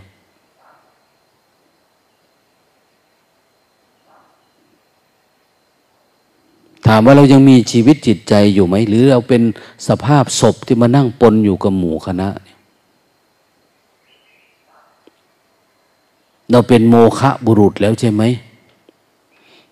[6.86, 9.42] ถามว่าเรายังมีชีวิตจิตใจอยู่ไหม หรือเราเป็น
[9.88, 12.28] สภาพศพที่มานั่งปนอยู่กับหมู่คณะ
[16.50, 18.22] เราเป็นโมฆะบุรุษแล้วใช่ไหม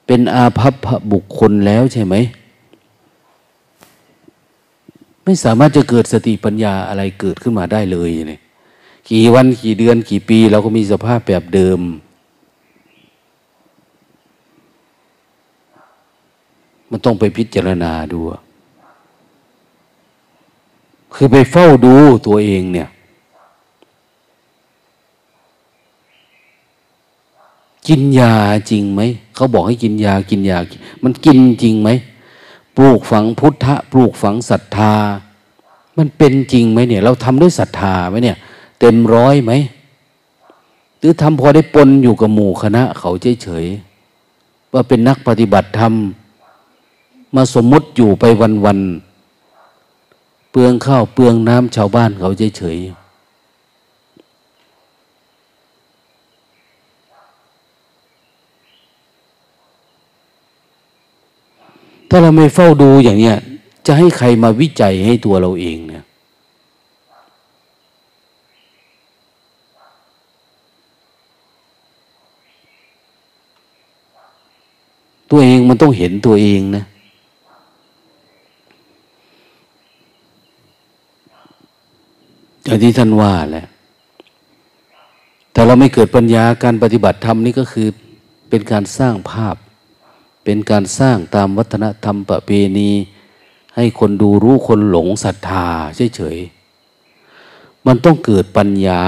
[0.06, 2.14] เป็นอาภัพบุคคลแล้วใช่ไหม
[5.24, 8.40] ไม่สามารถจะเกิดสติปัญญาอะไรเกิดขึ้นมาได้เลยเนี่ย
[9.10, 11.80] กี่วันกี่เดือนกี่ปี เราก็มีสภาพแบบเดิม
[16.90, 18.20] มันต้องไปพิจารณาดู
[21.14, 21.94] คือไปเฝ้าดู
[22.26, 22.88] ตัวเองเนี่ย
[27.88, 28.34] กินยา
[28.70, 29.00] จริงไหม
[29.34, 30.58] เขาบอกให้กินยากินยา
[31.02, 31.90] มันกินจริงไหม
[32.76, 34.94] ปลูกฝังพุทธะ ปลูกฝังศรัทธา
[35.96, 38.36] มันเป็นจริงไหมเนี่ย เราทำด้วยศรัทธาไหมเนี่ย
[38.80, 39.52] เต็มร้อยไหม
[40.98, 45.92] หรือทำพอได้ปนอยู่กับหมู่คณะ เขาเฉยๆว่าเป็นนักปฏิบัติธรรม
[47.34, 48.24] มาสมมติอยู่ไป
[48.64, 53.08] วันๆเปลืองข้าวเปลืองน้ำชาวบ้านเขาเฉยๆ
[62.08, 63.36] ถ้าเราไม่เฝ้าดูอย่างเนี้ย
[63.86, 66.04] จะให้ใครมาวิจัยให้ตัวเราเองเนี่ย
[75.30, 76.84] ตัวเองมันต้องเห็นตัวเองนะ
[82.68, 83.66] อย่างที่ท่านว่าแหละ
[85.52, 87.88] แต่เราไม่เกิดปัญญาการปฏิบัติธรรมนี่ก็คือ
[88.48, 89.56] เป็นการสร้างภาพ
[90.44, 92.90] เป็นการสร้างตามวัฒนธรรมประเพณี
[93.76, 95.66] ให้คนดูรู้คนหลงศรัทธา
[96.16, 99.02] เฉยๆมันต้องเกิดปัญญา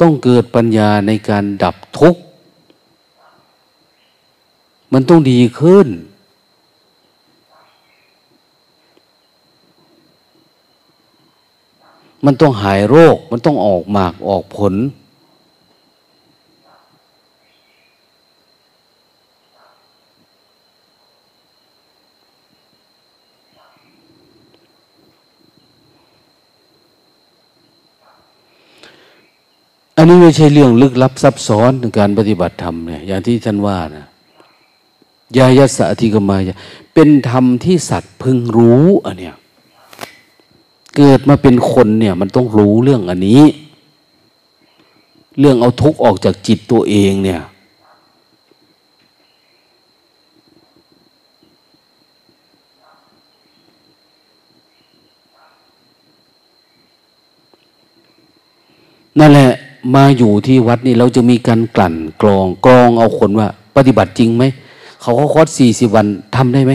[0.00, 2.22] ต้องเกิดปัญญาในการดับทุกข์
[4.92, 5.88] มันต้องดีขึ้น
[12.24, 14.74] มันต้องหายโรค มันต้องออกหมากออกผล
[29.96, 34.06] อันนี้ไม่ใช่เรื่องลึกลับซับซ้อนในการปฏิบัติธรรมเนี่ยอย่างที่ท่านว่านะ
[35.36, 36.50] ยายัสสะอธิกมาย
[36.94, 39.36] เป็นธรรมที่สัตว์พึงรู้อันเนี้ย
[40.96, 43.42] เกิดมาเป็นคนเนี่ย มันต้องรู้เรื่องอันนี้
[45.38, 47.40] เรื่องเอาทุกข์ออกจากจิตตัวเองเนี่ย
[59.18, 59.50] นั่นแหละ
[59.94, 64.44] มาอยู่ที่วัดนี่เราจะมีการกลั่นกรองกรองเอาคนว่า ปฏิบัติจริงไหม
[65.00, 66.72] เขาเขาคอร์สสี่สิบวันทำได้ไหม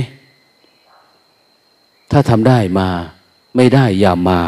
[2.12, 2.88] ถ้าทำได้มา
[3.56, 4.42] ไม่ได้อย่ามา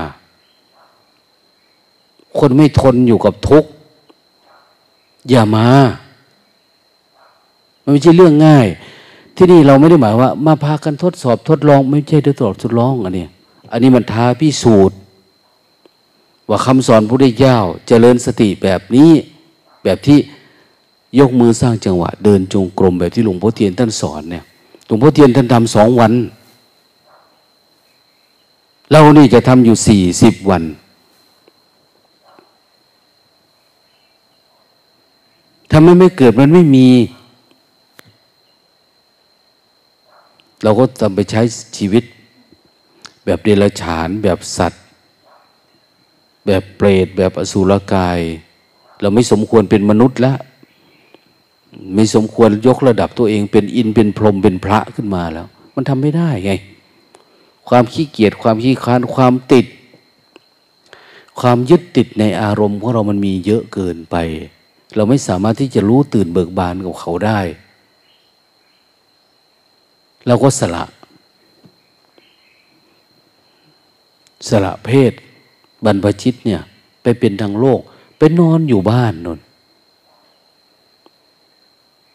[2.40, 3.70] คนไม่ทนอยู่กับทุกข์
[5.30, 5.68] อย่ามา
[7.84, 8.68] มันไม่ใช่เรื่องง่าย
[9.36, 13.26] ที่นี่เราไม่ได้หมายว่า มาพากันทดสอบทดลอง ไม่ใช่ทดสอบทดลองอันนี้
[13.72, 14.98] อันนี้มันท้าพิสูจน์
[16.50, 19.12] ว่าคำสอนพระพุทธเจ้าเจริญสติแบบนี้
[19.84, 20.20] แบบที่
[21.20, 24.44] ยกมือสร้างจังหวะ เดินจงกรมแบบที่หลวงพ่อเทียนท่านสอนเนี่ย
[24.86, 26.14] หลวงพ่อเทียนท่านทำสองวัน
[28.92, 30.64] เรานี่จะทำอยู่สี่สิบวัน
[35.70, 36.88] ถ้ามันไม่เกิดมันไม่มี
[40.64, 41.42] เราก็ต้องไปใช้
[41.78, 42.04] ชีวิต
[43.26, 44.84] แบบเดรัจฉาน แบบสัตว์
[46.46, 48.20] แบบเปรต แบบอสุรกาย
[49.02, 50.38] เราไม่สมควรเป็นมนุษย์แล้ว
[51.96, 56.52] ไม่สมควรยกระดับตัวเองเป็นอินเป็นพรหมเป็นพระขึ้นมาแล้ว มันทำไม่ได้ไง
[57.68, 59.66] ความขี้เกียจความขี้ค้านความติด
[61.40, 64.16] ความยึดติดในอารมณ์ของเรามันมีเยอะเกินไป
[64.96, 67.40] เราไม่สามารถที่จะรู้ตื่นเบิกบานกับเขาได้
[70.28, 70.84] เราก็สละ
[74.50, 75.12] สละเพศ
[75.86, 76.62] บรรพชิตเนี่ย
[77.04, 77.80] ไปเป็นทางโลก
[78.18, 79.40] ไปนอนอยู่บ้านนน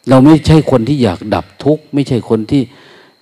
[0.09, 2.63] เราไม่ใช่คนที่อยากดับทุกข์ ไม่ใช่คนที่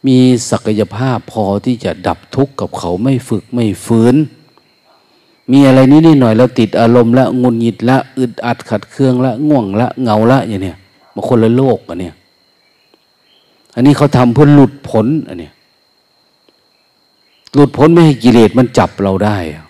[0.06, 0.18] มี
[0.50, 4.16] ศักยภาพพอที่จะดับทุกข์กับเขาไม่ฝึกไม่ฝืน
[5.52, 10.76] มีอะไรนิดหน่อยแล้วติดอารมณ์ละงุนหงิดละอึดอัดขัดเคืองละง่วงละเงาละอย่างเนี้ย
[11.14, 12.14] มาคนละโลกอันเนี้ย
[13.74, 15.52] อันนี้เขาทำเพื่อหลุดพ้นอันเนี้ย
[17.54, 19.69] หลุดพ้นไม่ให้กิเลสมันจับเราได้อั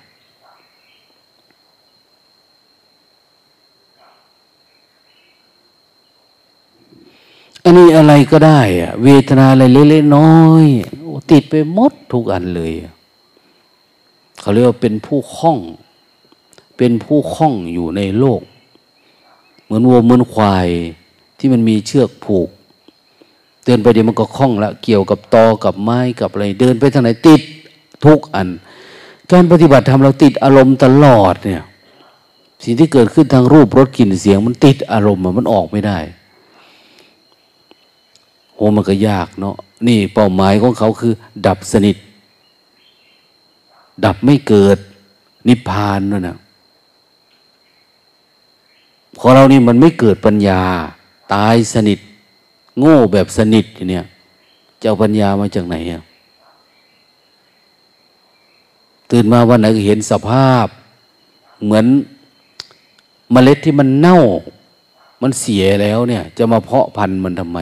[7.64, 10.66] อันนี้อะไรก็ได้อะเวทนาอะไรเล็กๆน้อย
[11.30, 12.72] ติดไปหมดทุกอันเลย
[14.40, 15.58] เขาเรียกว่าเป็นผู้คล้อง
[16.76, 18.40] เป็นผู้คล้องอยู่ในโลก
[19.64, 20.68] เหมือนวัวเหมือนควาย
[21.38, 22.48] ที่มันมีเชือกผูก
[23.64, 27.40] เดินไปเดี๋ยวมันก็คล้องละเกี่ยวกับตอกับไม้กับอะไร เดินไปทางไหนติด
[28.04, 28.48] ทุกอัน
[29.32, 31.62] การปฏิบัติธรรมเราติดอารมณ์ตลอดเนี่ย
[32.64, 35.98] สิ่งที่เกิดขึ้นทางรูปรสกลิ่นเสียง มันติดอารมณ์มันออกไม่ได้
[38.60, 41.12] โอ้มันก็ยากเนาะนี่เป้าหมายของเขาคือ
[41.46, 41.96] ดับสนิท
[44.04, 44.78] ดับไม่เกิด
[45.48, 46.36] นิพพานนั่นนะ
[49.16, 50.62] พอเรานี่มันไม่เกิดปัญญา
[51.34, 51.98] ตายสนิท
[52.78, 54.04] โง่แบบสนิทเนี่ย
[54.80, 56.02] จะเอาปัญญามาจากไหนอะ
[59.10, 60.66] ตื่นมาวันไหนก็เห็นสภาพ
[61.64, 61.86] เหมือน
[63.32, 64.18] เมล็ดที่มันเน่า
[65.22, 67.60] มันเสียแล้วเนี่ย จะมาเพาะพันธุ์มันทำไม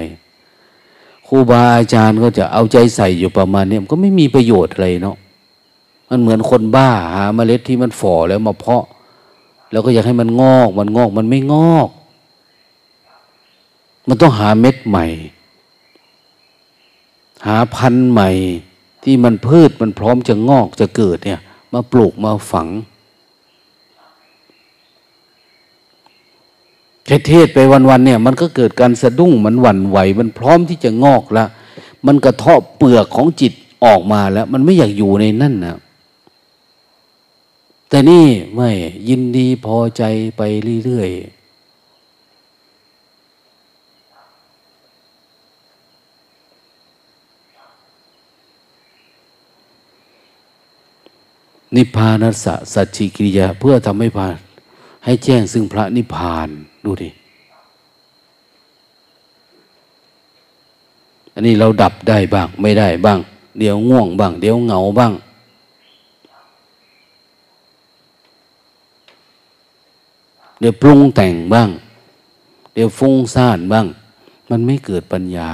[1.28, 5.16] ครูบาอาจารย์ก็จะเอาใจใส่อยู่ประมาณนี้มันก็ไม่มีประโยชน์อะไรเนาะ
[6.08, 8.84] มันเหมือนคนบ้าหาเมล็ดที่มันฝ่อแล้วมาเพาะ
[9.70, 11.88] แล้วก็อยากให้มันงอกมันงอกมันไม่งอก
[14.08, 15.06] มันต้องหาเม็ดใหม่
[17.46, 18.30] หาพันธุ์ใหม่
[19.04, 21.40] ที่มันพืชมันพร้อมจะงอกจะเกิดเนี่ย
[21.72, 22.68] มาปลูกมาฝัง
[27.08, 27.58] แค่เทศไป
[27.90, 31.44] วันๆเนี่ย มันก็เกิดการสะดุ้งมันหวั่นไหว มันพร้อมที่จะงอกละ
[32.06, 33.52] มันกระเทาะเปลือกของจิต
[33.84, 35.78] ออกมาแล้ว มันไม่อยากอยู่ในนั่นนะ
[37.88, 38.70] แต่นี่ไม่
[39.08, 40.02] ยินดีพอใจ
[40.36, 40.42] ไป
[40.84, 41.10] เรื่อย
[51.76, 54.36] นิพพานัสสะสัจจิกิริยาเพื่อทำให้พาน
[55.04, 56.50] ให้แจ้งซึ่งพระนิพพาน
[56.84, 57.08] ดูดิ
[61.34, 63.18] อันนี้เราดับได้บ้าง ไม่ได้บ้าง
[63.58, 65.12] เดี๋ยวง่วงบ้าง เดี๋ยวเหงาบ้าง
[70.58, 71.68] เดี๋ยวปรุงแต่งบ้าง
[72.74, 73.86] เดี๋ยวฟุ้งซ่านบ้าง
[74.50, 75.50] มันไม่เกิดปัญญา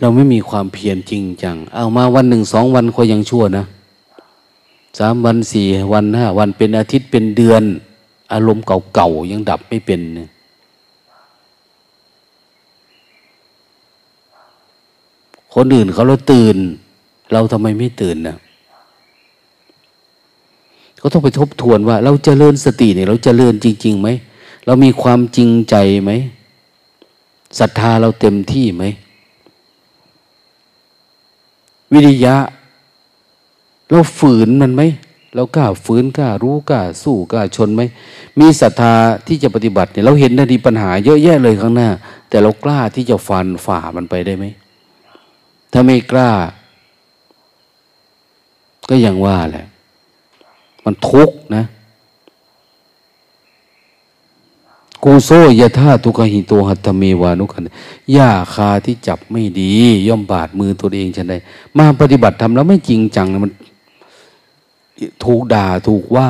[0.00, 3.64] เราไม่มีความเพียรจริงจัง เอามาวันหนึ่งสองวันก็ยังชั่วนะ
[4.98, 7.62] สามวันสี่วันห้าวันเป็นอาทิตย์เป็นเดือน
[8.32, 10.00] อารมณ์เก่าๆยังดับไม่เป็น
[15.54, 16.56] คนอื่นเขาเราตื่น
[17.32, 18.36] เราทำไมไม่ตื่นนะ
[21.00, 24.08] ก็ต้องไปทบทวนว่า เราจเจริญสติเนี่ยเราจเจริญจริงๆไหม
[24.66, 26.12] เรามีความจริงใจไหม
[27.58, 28.84] ศรัทธาเราเต็มที่ไหม
[31.92, 32.36] วิริยะ
[33.90, 34.82] เราฝืนมันไหม
[35.34, 37.82] เรากล้าฝืนกล้ารู้กล้าสู้กล้าชนไหม
[38.40, 38.94] มีศรัทธา
[39.26, 41.88] ที่จะปฏิบัติเนี่ยเราเห็นนาทีปัญหาเยอะแยะเลยข้างหน้า
[42.28, 44.44] แต่เรากล้าที่จะฟันฝ่ามันไปได้ไหม
[45.72, 46.30] ถ้าไม่กล้า
[48.90, 49.66] ก็ยังว่าแหละ
[50.84, 51.64] มันทุกข์นะ
[55.04, 55.30] กูโซ
[55.60, 57.66] ยะธาทุกหิโตหัตเมวานุขัน
[58.16, 59.72] ยาคาที่จับไม่ดี
[60.08, 61.38] ย่อมบาดมือตัวเองฉันได้
[61.76, 63.52] มาปฏิบัติทำแล้วไม่จริงจังมัน
[65.24, 66.28] ถูกด่าถูกว่า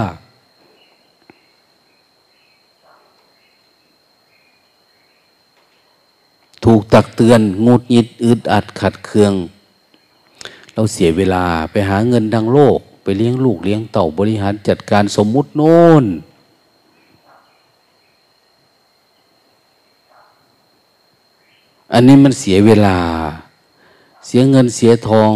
[6.65, 9.33] ถูกตักเตือนงุดยิดอึดอัดขัดเคือง
[10.75, 16.05] เราเสียเวลาไปหาเงินทางโลก ไปเลี้ยงลูกเลี้ยงเต่าบริหารจัดการสมมุติโน่น
[21.93, 22.97] อันนี้มันเสียเวลา
[24.27, 25.33] เสียเงินเสียทอง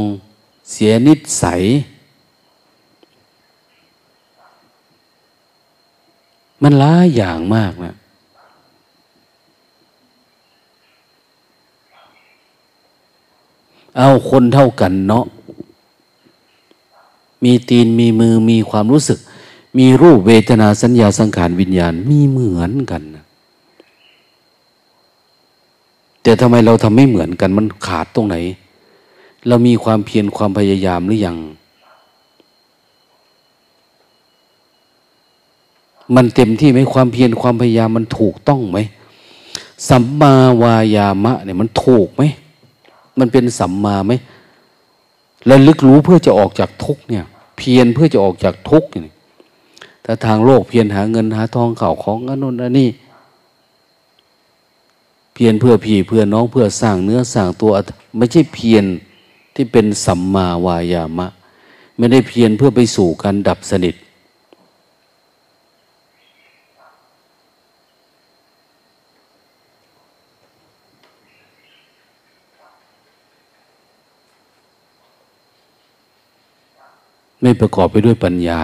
[0.72, 1.62] เสียนิสัย
[6.62, 7.94] มันหลายอย่างมากนะ
[13.98, 15.24] เอาคนเท่ากันเนาะ
[17.42, 19.18] มีตีนมีมือมีความรู้สึก
[19.78, 23.23] มีรูปเวทนาสัญญาสังขารวิญญาณมีเหมือนกันนะ
[26.24, 28.36] แต่ทำไมเราทำไม่เหมือนกันมันขาดตรงไหน
[29.48, 31.36] เรามีความเพียรความพยายามหรือยัง
[36.14, 38.78] มันเต็มที่ไหมความเพียรความพยายามมันถูกต้องไหม
[39.88, 42.22] สัมมาวายามะเนี่ยมันถูกไหม
[43.18, 44.12] มันเป็นสัมมาไหม
[45.46, 47.24] แล้วลึกรู้เพื่อจะออกจากทุกเนี่ย
[47.58, 49.14] เพียรเพื่อจะออกจากทุกเนี่ย
[50.04, 52.88] ถ้าทางโลกเพียรหาเงินหาทองเข่าของอันนู้นอันนี้
[55.34, 57.72] เพียรเพื่อพี่เพื่อน้องเพื่อสร้างเนื้อสร้างตัว
[58.16, 58.84] ไม่ใช่เพียร
[59.54, 61.26] ที่เป็นสัมมาวายามะ
[61.96, 63.94] ไม่ได้เพียรเพื่อไปสู่การดับสนิท
[77.40, 78.62] ไม่ประกอบไปด้วยปัญญา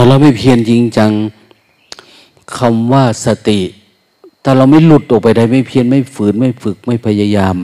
[0.00, 1.12] ถ้าเราไม่เพียรจริงจัง
[2.58, 3.60] คำว่าสติ
[4.42, 7.56] ถ้าเราไม่หลุดออกไปได้ไม่เพียรไม่ฝืนไม่ฝึกไม่พยายาม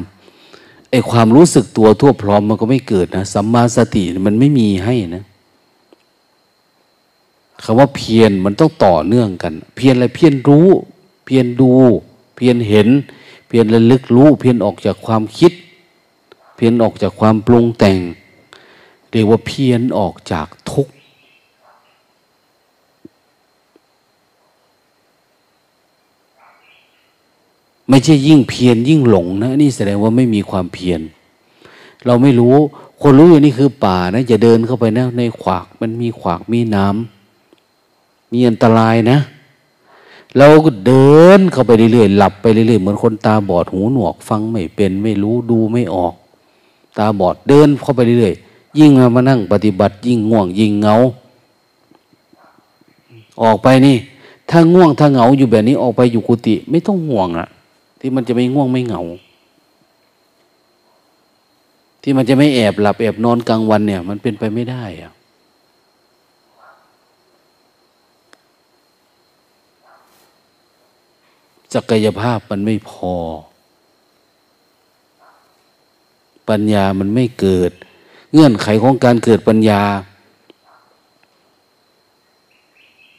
[0.91, 5.25] ไอความรู้สึกตัวทั่วพร้อมมันก็ไม่เกิดนะสัมมาสติมันไม่มีให้นะ
[7.63, 10.69] คำว่าเพียรมันต้องต่อเนื่องกัน เพียรอะไรเพียรรู้
[11.25, 11.71] เพียรดู
[12.37, 12.89] เพียรเห็น
[13.49, 15.53] เพียรระลึกรู้ เพียรออกจากความคิด
[16.57, 17.99] เพียรออกจากความปรุงแต่ง
[19.11, 20.94] เรียกว่าเพียรออกจากทุกข์
[27.89, 31.01] ไม่ใช่ยิ่งเพียรยิ่งหลงนะนี่แสดงว่าไม่มีความเพียร
[32.07, 32.55] เราไม่รู้
[33.03, 39.19] คนรู้อยู่นี่คือป่านะอย่าเดินเข้าไปนะในขวากมันมีขวากมีน้ำมีอันตรายนะ
[40.39, 46.15] เราก็เดินเข้าไปเรื่อยๆหลับไปเรื่อยๆเหมือนคนตาบอดหูหนวก ฟังไม่เป็นไม่รู้ดูไม่ออก
[46.99, 50.95] ตาบอดเดินเข้าไปเรื่อยๆยิ่งมามานั่งปฏิบัติ ยิ่งง่วงยิ่งเงา
[53.43, 53.97] ออกไปนี่
[54.51, 57.49] ถ้าง่วงถ้าเหงาอยู่แบบนี้ออกไปอยู่กุฏิไม่ต้องห่วงอะ
[58.07, 59.03] ที่มันจะไม่ง่วงไม่เหงา
[62.03, 65.13] ที่มันจะไม่แอบหลับแอบนอนกลางวันเนี่ย มันเป็นไปไม่ได้อะ
[71.75, 73.15] ศักยภาพมันไม่พอ
[76.49, 77.73] ปัญญามันไม่เกิด
[78.33, 79.83] เงื่อนไขของการเกิดปัญญา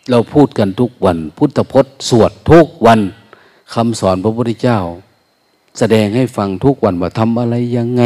[0.09, 3.01] เราพูดกันทุกวัน พุทธพจน์สวดทุกวัน
[3.73, 4.79] คำสอนพระพุทธเจ้า
[5.79, 8.03] แสดงให้ฟังทุกวันว่าทำอะไรยังไง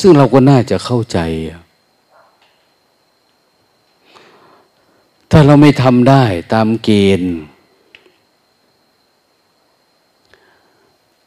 [0.00, 1.18] ซึ่งเราก็น่าจะเข้าใจ
[5.30, 7.32] ถ้าเราไม่ทำได้ตามเกณฑ์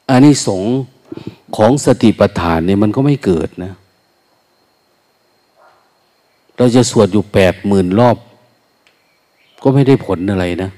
[0.09, 0.63] อันนี้สง
[1.57, 3.73] ของสติปัฏฐานเนี่ยมันก็ไม่เกิดนะ
[6.57, 8.17] เราจะสวดอยู่แปดหมื่นรอบ
[9.68, 10.70] ก็ไม่ได้ผลอะไรนะ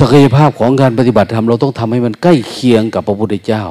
[0.00, 3.64] ศักยภาพของการปฏิบัติธรรมเราต้องทำให้มันใกล้เคียงกับพระพุทธเจ้า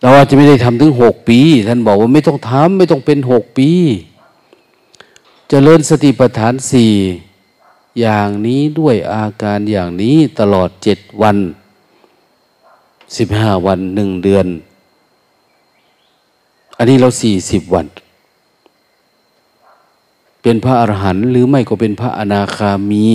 [0.00, 3.70] เราอาจจะไม่ได้ทำถึงหกปี ท่านบอกว่าไม่ต้องทำไม่ต้องเป็นหกปี
[5.50, 6.92] จเจริญสติปัฏฐานสี่
[8.00, 11.36] อย่างนี้ด้วยอาการอย่างนี้ตลอดเจ็ดวัน
[13.16, 14.46] สิบห้าวันหนึ่งเดือน
[16.76, 17.86] อันนี้เราสี่สิบวัน
[20.42, 23.06] เป็นพระอรหันต์หรือไม่ก็เป็นพระอนาคามี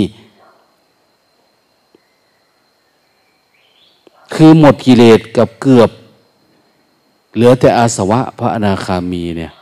[4.33, 5.89] คือหมดกิเลสกับเกือบ
[7.33, 9.53] เหลือแต่อาสวะพระอนาคามีเนี่ย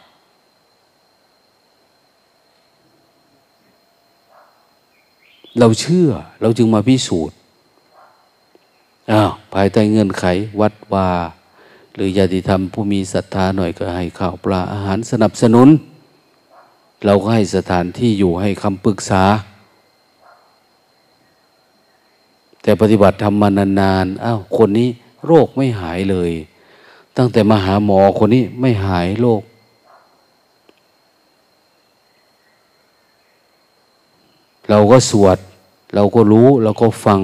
[5.60, 6.10] เราเชื่อ
[6.42, 7.36] เราจึงมาพิสูจน์
[9.12, 10.26] อ้าวภายใต้เงื่อนไข
[10.60, 11.10] วัดวา
[11.94, 15.70] หรือญาติธรรมผู้มีศรัทธาหน่อยก็ให้ข้าวปลาอาหารสนับสนุน
[17.06, 19.24] เราก็ให้สถานที่อยู่ให้คำปรึกษา
[22.62, 23.50] แต่ปฏิบัติทำมา
[23.82, 24.90] นานๆอ้าวคนนี้
[25.26, 26.32] โรคไม่หายเลย
[27.18, 29.42] ตั้งแต่มาหาหมอคนนี้ไม่หายโรค
[34.70, 35.38] เราก็สวด
[35.96, 37.20] เราก็รู้ เราก็ฟัง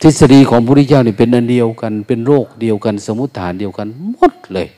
[0.00, 4.68] ทฤษฎีของพระพุทธเจ้านี่เป็นอันเดียวกัน เป็นโรคเดียวกัน สมุทฐานเดียวกันหมดเลย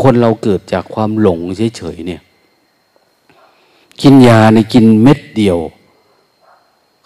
[0.00, 1.40] คนเราเกิดจากความหลง
[1.76, 2.22] เฉยๆเนี่ย
[4.02, 5.58] กินยาในกินเม็ดเดียว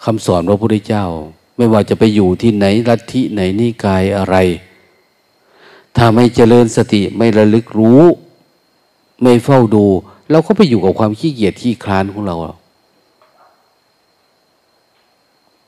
[0.03, 1.05] คำสอนพระพุทธเจ้า
[1.55, 4.35] ไม่ว่าจะไปอยู่ที่ไหนลัทธิไหนนิกายอะไร
[5.95, 8.03] ถ้าไม่เจริญสติไม่ระลึกรู้
[9.21, 9.85] ไม่เฝ้าดู
[10.29, 12.35] เราก็ไปอยู่กับความขี้เกียจขี้คลานของเรา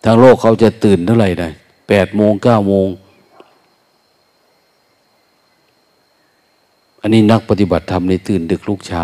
[0.04, 1.50] ทางโลกเขาจะตื่นเท่าไหร่ได้
[1.90, 2.88] แปดโมงเก้าโมง
[7.02, 9.04] อันนี้นักปฏิบัติธรรมในตื่นดึกลุกเช้า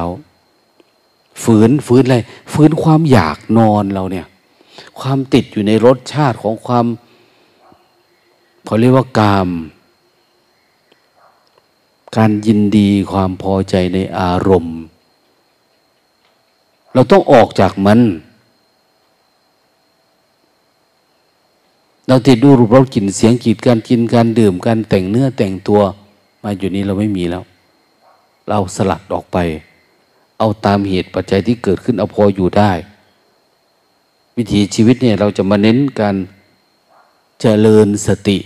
[1.43, 2.17] ฝืนฝืนอะไร
[2.53, 4.27] ฝืนความอยากนอนเราเนี่ย
[4.99, 6.85] ความติดอยู่ในรสชาติของความ
[8.65, 9.49] เขาเรียกว่ากาม
[12.17, 14.77] การยินดีความพอใจในอารมณ์
[16.93, 17.99] เราต้องออกจากมัน
[22.07, 25.81] เราติดดูรูปรสกลิ่นเสียงกีดการกินการดื่มการแต่งเนื้อแต่งตัว
[26.43, 27.43] มาอยู่นี้เราไม่มีแล้ว
[28.49, 29.37] เราสลัดออกไป
[30.39, 32.71] เอาตามเหตุปัจจัยที่เกิดขึ้นเอาพออยู่ได้
[34.37, 36.15] วิถีชีวิตเนี่ยเราจะมาเน้นการ
[37.41, 38.37] เจริญสติ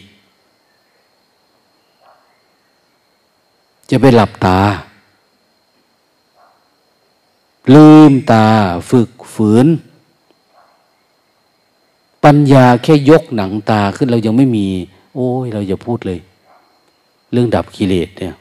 [3.89, 4.59] จะไปหลับตา
[7.73, 8.45] ลืมตา
[8.89, 9.67] ฝึกฝืน
[12.23, 14.67] ปัญญาแค่ยกหนังตาขึ้นเรายังไม่มี
[15.15, 16.19] โอ้ย เราอย่าพูดเลย
[17.31, 18.35] เรื่องดับกิเลสเนี่ย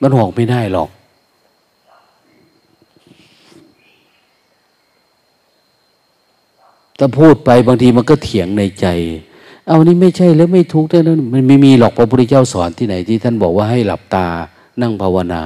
[0.00, 0.90] มันหอกไม่ได้หรอก
[6.98, 8.86] ถ้าพูดไปบางทีมันก็เถียงในใจ
[9.68, 14.26] เอานี่ไม่ใช่แล้วไม่ทุกข์แล้วมันไม่มีหรอกพระพุทธเจ้าสอนที่ไหนที่ท่านบอกว่าให้หลับตา
[14.80, 15.42] นั่งภาวนา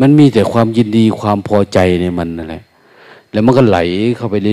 [0.00, 2.62] มันมีแต่ความยินดีความพอใจในมันนั่นแหละ
[3.36, 3.78] แล้วมันก็ไหล
[4.16, 4.46] เข้าไปเ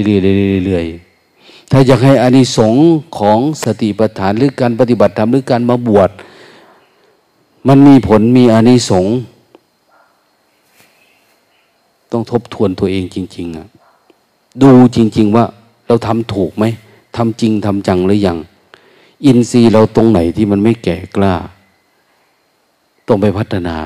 [0.69, 2.85] รื่อยๆถ้าอยากให้อานิสงส์
[3.17, 6.09] ของสติปัฏฐานหรือการปฏิบัติธรรมหรือการมาบวช
[7.67, 9.15] มันมีผลมีอานิสงส์
[12.11, 13.67] ต้องทบทวนตัวเองจริงๆอะ
[14.61, 15.45] ดูจริง ๆ ว่า
[15.87, 16.65] เราทำถูกไหม
[17.17, 18.37] ทำจริงทำจังหรือยัง
[19.25, 21.33] อินทรีย์เราตรงไหนที่มันไม่แก่กล้า
[23.07, 23.77] ต้องไปพัฒนา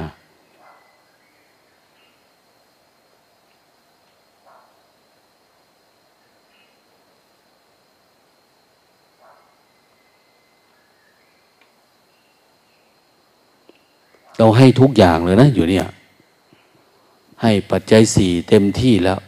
[14.37, 15.85] เราให้ทุกอย่างเลยนะอยู่เนี่ย
[17.41, 19.19] ให้ปัจจัยสี่เต็มที่แล้ว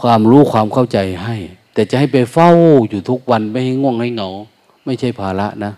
[0.00, 1.36] ความรู้ความเข้าใจให้
[1.74, 2.50] แต่จะให้ไปเฝ้า
[2.88, 4.28] อยู่ทุกวันไม่ให้ง่วงให้เหงา
[4.84, 5.72] ไม่ใช่ภาระนะ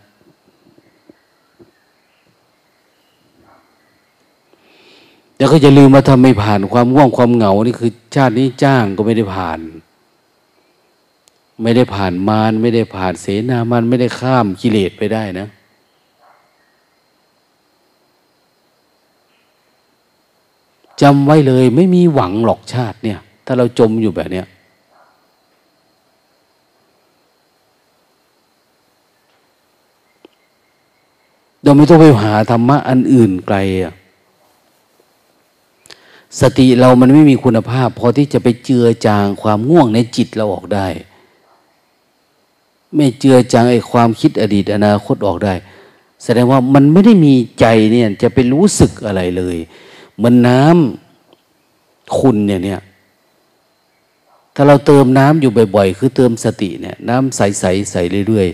[5.36, 9.60] แล้วก็จะลืมมาทำไม่ผ่านความง่วงความเหงานี่คือ ชาตินี้จ้างก็ไม่ได้ผ่าน
[11.62, 15.48] ไม่ได้ผ่านมารไม่ได้ผ่านเสนามันไม่ได้ข้ามกิเลสไปได้นะ
[21.02, 24.46] จำไว้เลยไม่มีหวังหรอกชาติเนี่ย ถ้าเราจมอยู่แบบเนี้ย
[31.62, 33.94] เราไม่ต้องไปหาธรรมะอันอื่นไกลอะ
[36.40, 40.86] สติเรามันไม่มีคุณภาพ พอที่จะไปเจือจางความง่วงในจิตเราออกได้
[42.94, 45.54] ไม่เจือจางไอ้ความคิดอดีตอนาคตออกได้
[46.24, 49.56] แสดงว่ามันไม่ได้มีใจเนี่ยจะไปรู้สึกอะไรเลย
[50.22, 52.80] มันน้ำคุณเนี่ยเนี่ย
[54.54, 57.96] ถ้าเราเติมน้ำอยู่บ่อยๆ คือเติมสติเนี่ย น้ำใสๆใส
[58.28, 58.48] เรื่อย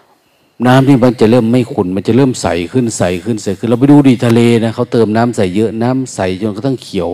[0.00, 7.10] ๆ น้ำนี่มันจะเริ่มไม่ขุนมันจะเริ่มใสขึ้นใสขึ้นใสขึ้นเราไปดูดีทะเลนะเขาเติมน้ำใสเยอะน้ำใสจนกระทั่งเขียว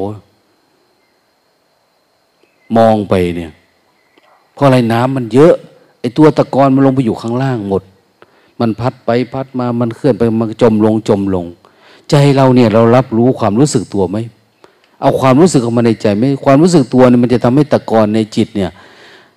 [2.77, 3.53] มองไปเนี่ย
[4.55, 5.55] เพราะอะไรน้ำมันเยอะ
[6.01, 7.83] ไอตัวตะกอนมันลงไปอยู่ข้างล่างหมด
[8.61, 11.47] มันพัดไปพัดมามันเคลื่อนไปมันจมลงจมลง
[12.11, 14.17] ใจเราเนี่ยเรารับรู้ความรู้สึกตัวไหม
[15.01, 18.71] เอาความรู้สึกออกมาในใจไหมความรู้สึกตัวเนี่ยมันจะทำให้ตะกอนในจิตเนี่ย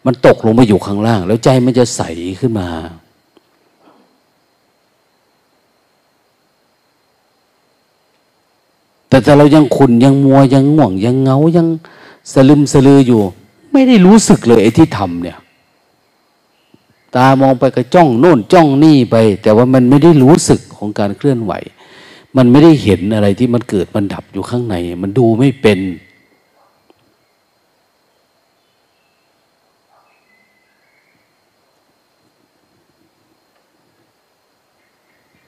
[0.06, 2.02] มันตกลงมาอยู่ข้างล่าง แล้วใจมันจะใส
[2.40, 2.68] ขึ้นมา
[9.08, 11.68] แต่ถ้าเรายังขุนยังมัวยังง่วง ยังเงายัง
[12.34, 13.22] สลึมสลืออยู่
[13.72, 15.38] ไม่ได้รู้สึกเลยไอ้ที่ทำเนี่ย
[17.16, 21.54] ตามองไปก็จ้องโน่นจ้องนี่ไป แต่ว่ามันไม่ได้รู้สึกของการเคลื่อนไหว
[22.38, 25.80] มันไม่ได้เห็นอะไรที่มันเกิดมันดับอยู่ข้างใน มันดูไม่เป็น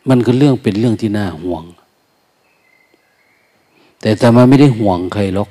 [0.09, 1.63] มันก็เรื่องเป็นเรื่องที่น่าห่วง
[3.99, 5.49] แต่แต่มันไม่ได้ห่วงใครหรอก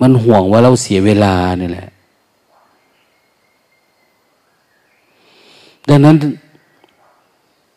[0.00, 1.88] มันห่วงว่าเราเสียเวลานี่แหละ
[5.88, 6.16] ดังนั้น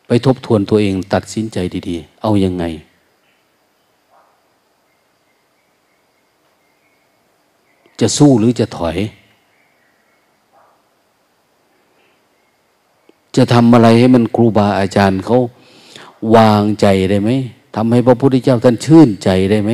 [0.08, 2.64] ไปทบทวนตัวเองตัดสินใจดีๆ เอายังไง
[8.00, 8.96] จะสู้หรือจะถอย
[13.36, 15.38] จะทำอะไรให้มันครูบาอาจารย์เขา
[16.36, 17.30] วางใจได้ไหม
[17.76, 19.70] ทำให้พระพุทธเจ้าท่านชื่นใจได้ไหม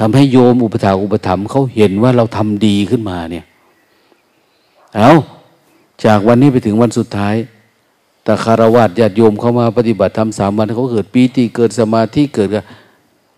[0.00, 3.44] ทำให้โยมอุปถาอุปถัมภ์เขาเห็นว่าเราทำดีขึ้นมาเนี่ย
[4.96, 5.12] เอา
[6.04, 7.34] จากวันนี้ไปถึงวันสุดท้าย
[8.28, 12.64] แต่คารวะญาติโยมเข้ามาปฏิบัติธรรมสามวันเขาเกิดปีติเกิดสมาธิเกิดกัน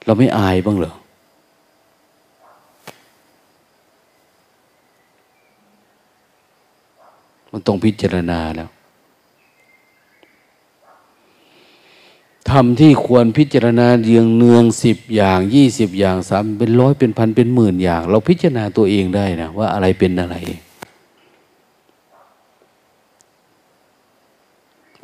[0.05, 0.95] เราไม่อายบ้างเหรอ
[7.51, 8.69] มันต้องพิจารณาแล้ว
[12.51, 20.39] ทำที่ควรพิจารณาเรียงเนืองสิบอย่างยี่สิบอย่างสามเป็นร้อยเป็นพันเป็นหมื่นอย่าง เราพิจารณาตัวเองได้นะว่าอะไรเป็นอะไร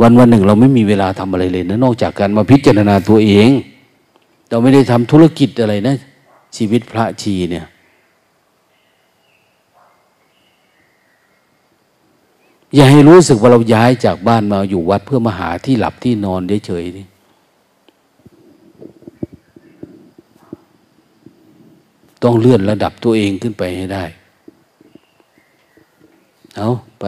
[0.03, 3.51] วันวันหนึ่งเราไม่มีเวลาทำอะไรเลยนะนอกจากการมาพิจารณาตัวเอง
[4.49, 5.97] เราไม่ได้ทำธุรกิจอะไรนะ
[6.57, 7.66] ชีวิตพระชีเนี่ย
[12.74, 17.07] อย่าให้รู้สึกว่าเราย้ายจากบ้านมาอยู่วัดเพื่อมาหาที่หลับที่นอนเฉยๆนี่
[22.22, 24.05] ต้องเลื่อนระดับตัวเองขึ้นไปให้ได้
[26.57, 26.70] เอา
[27.01, 27.05] ไป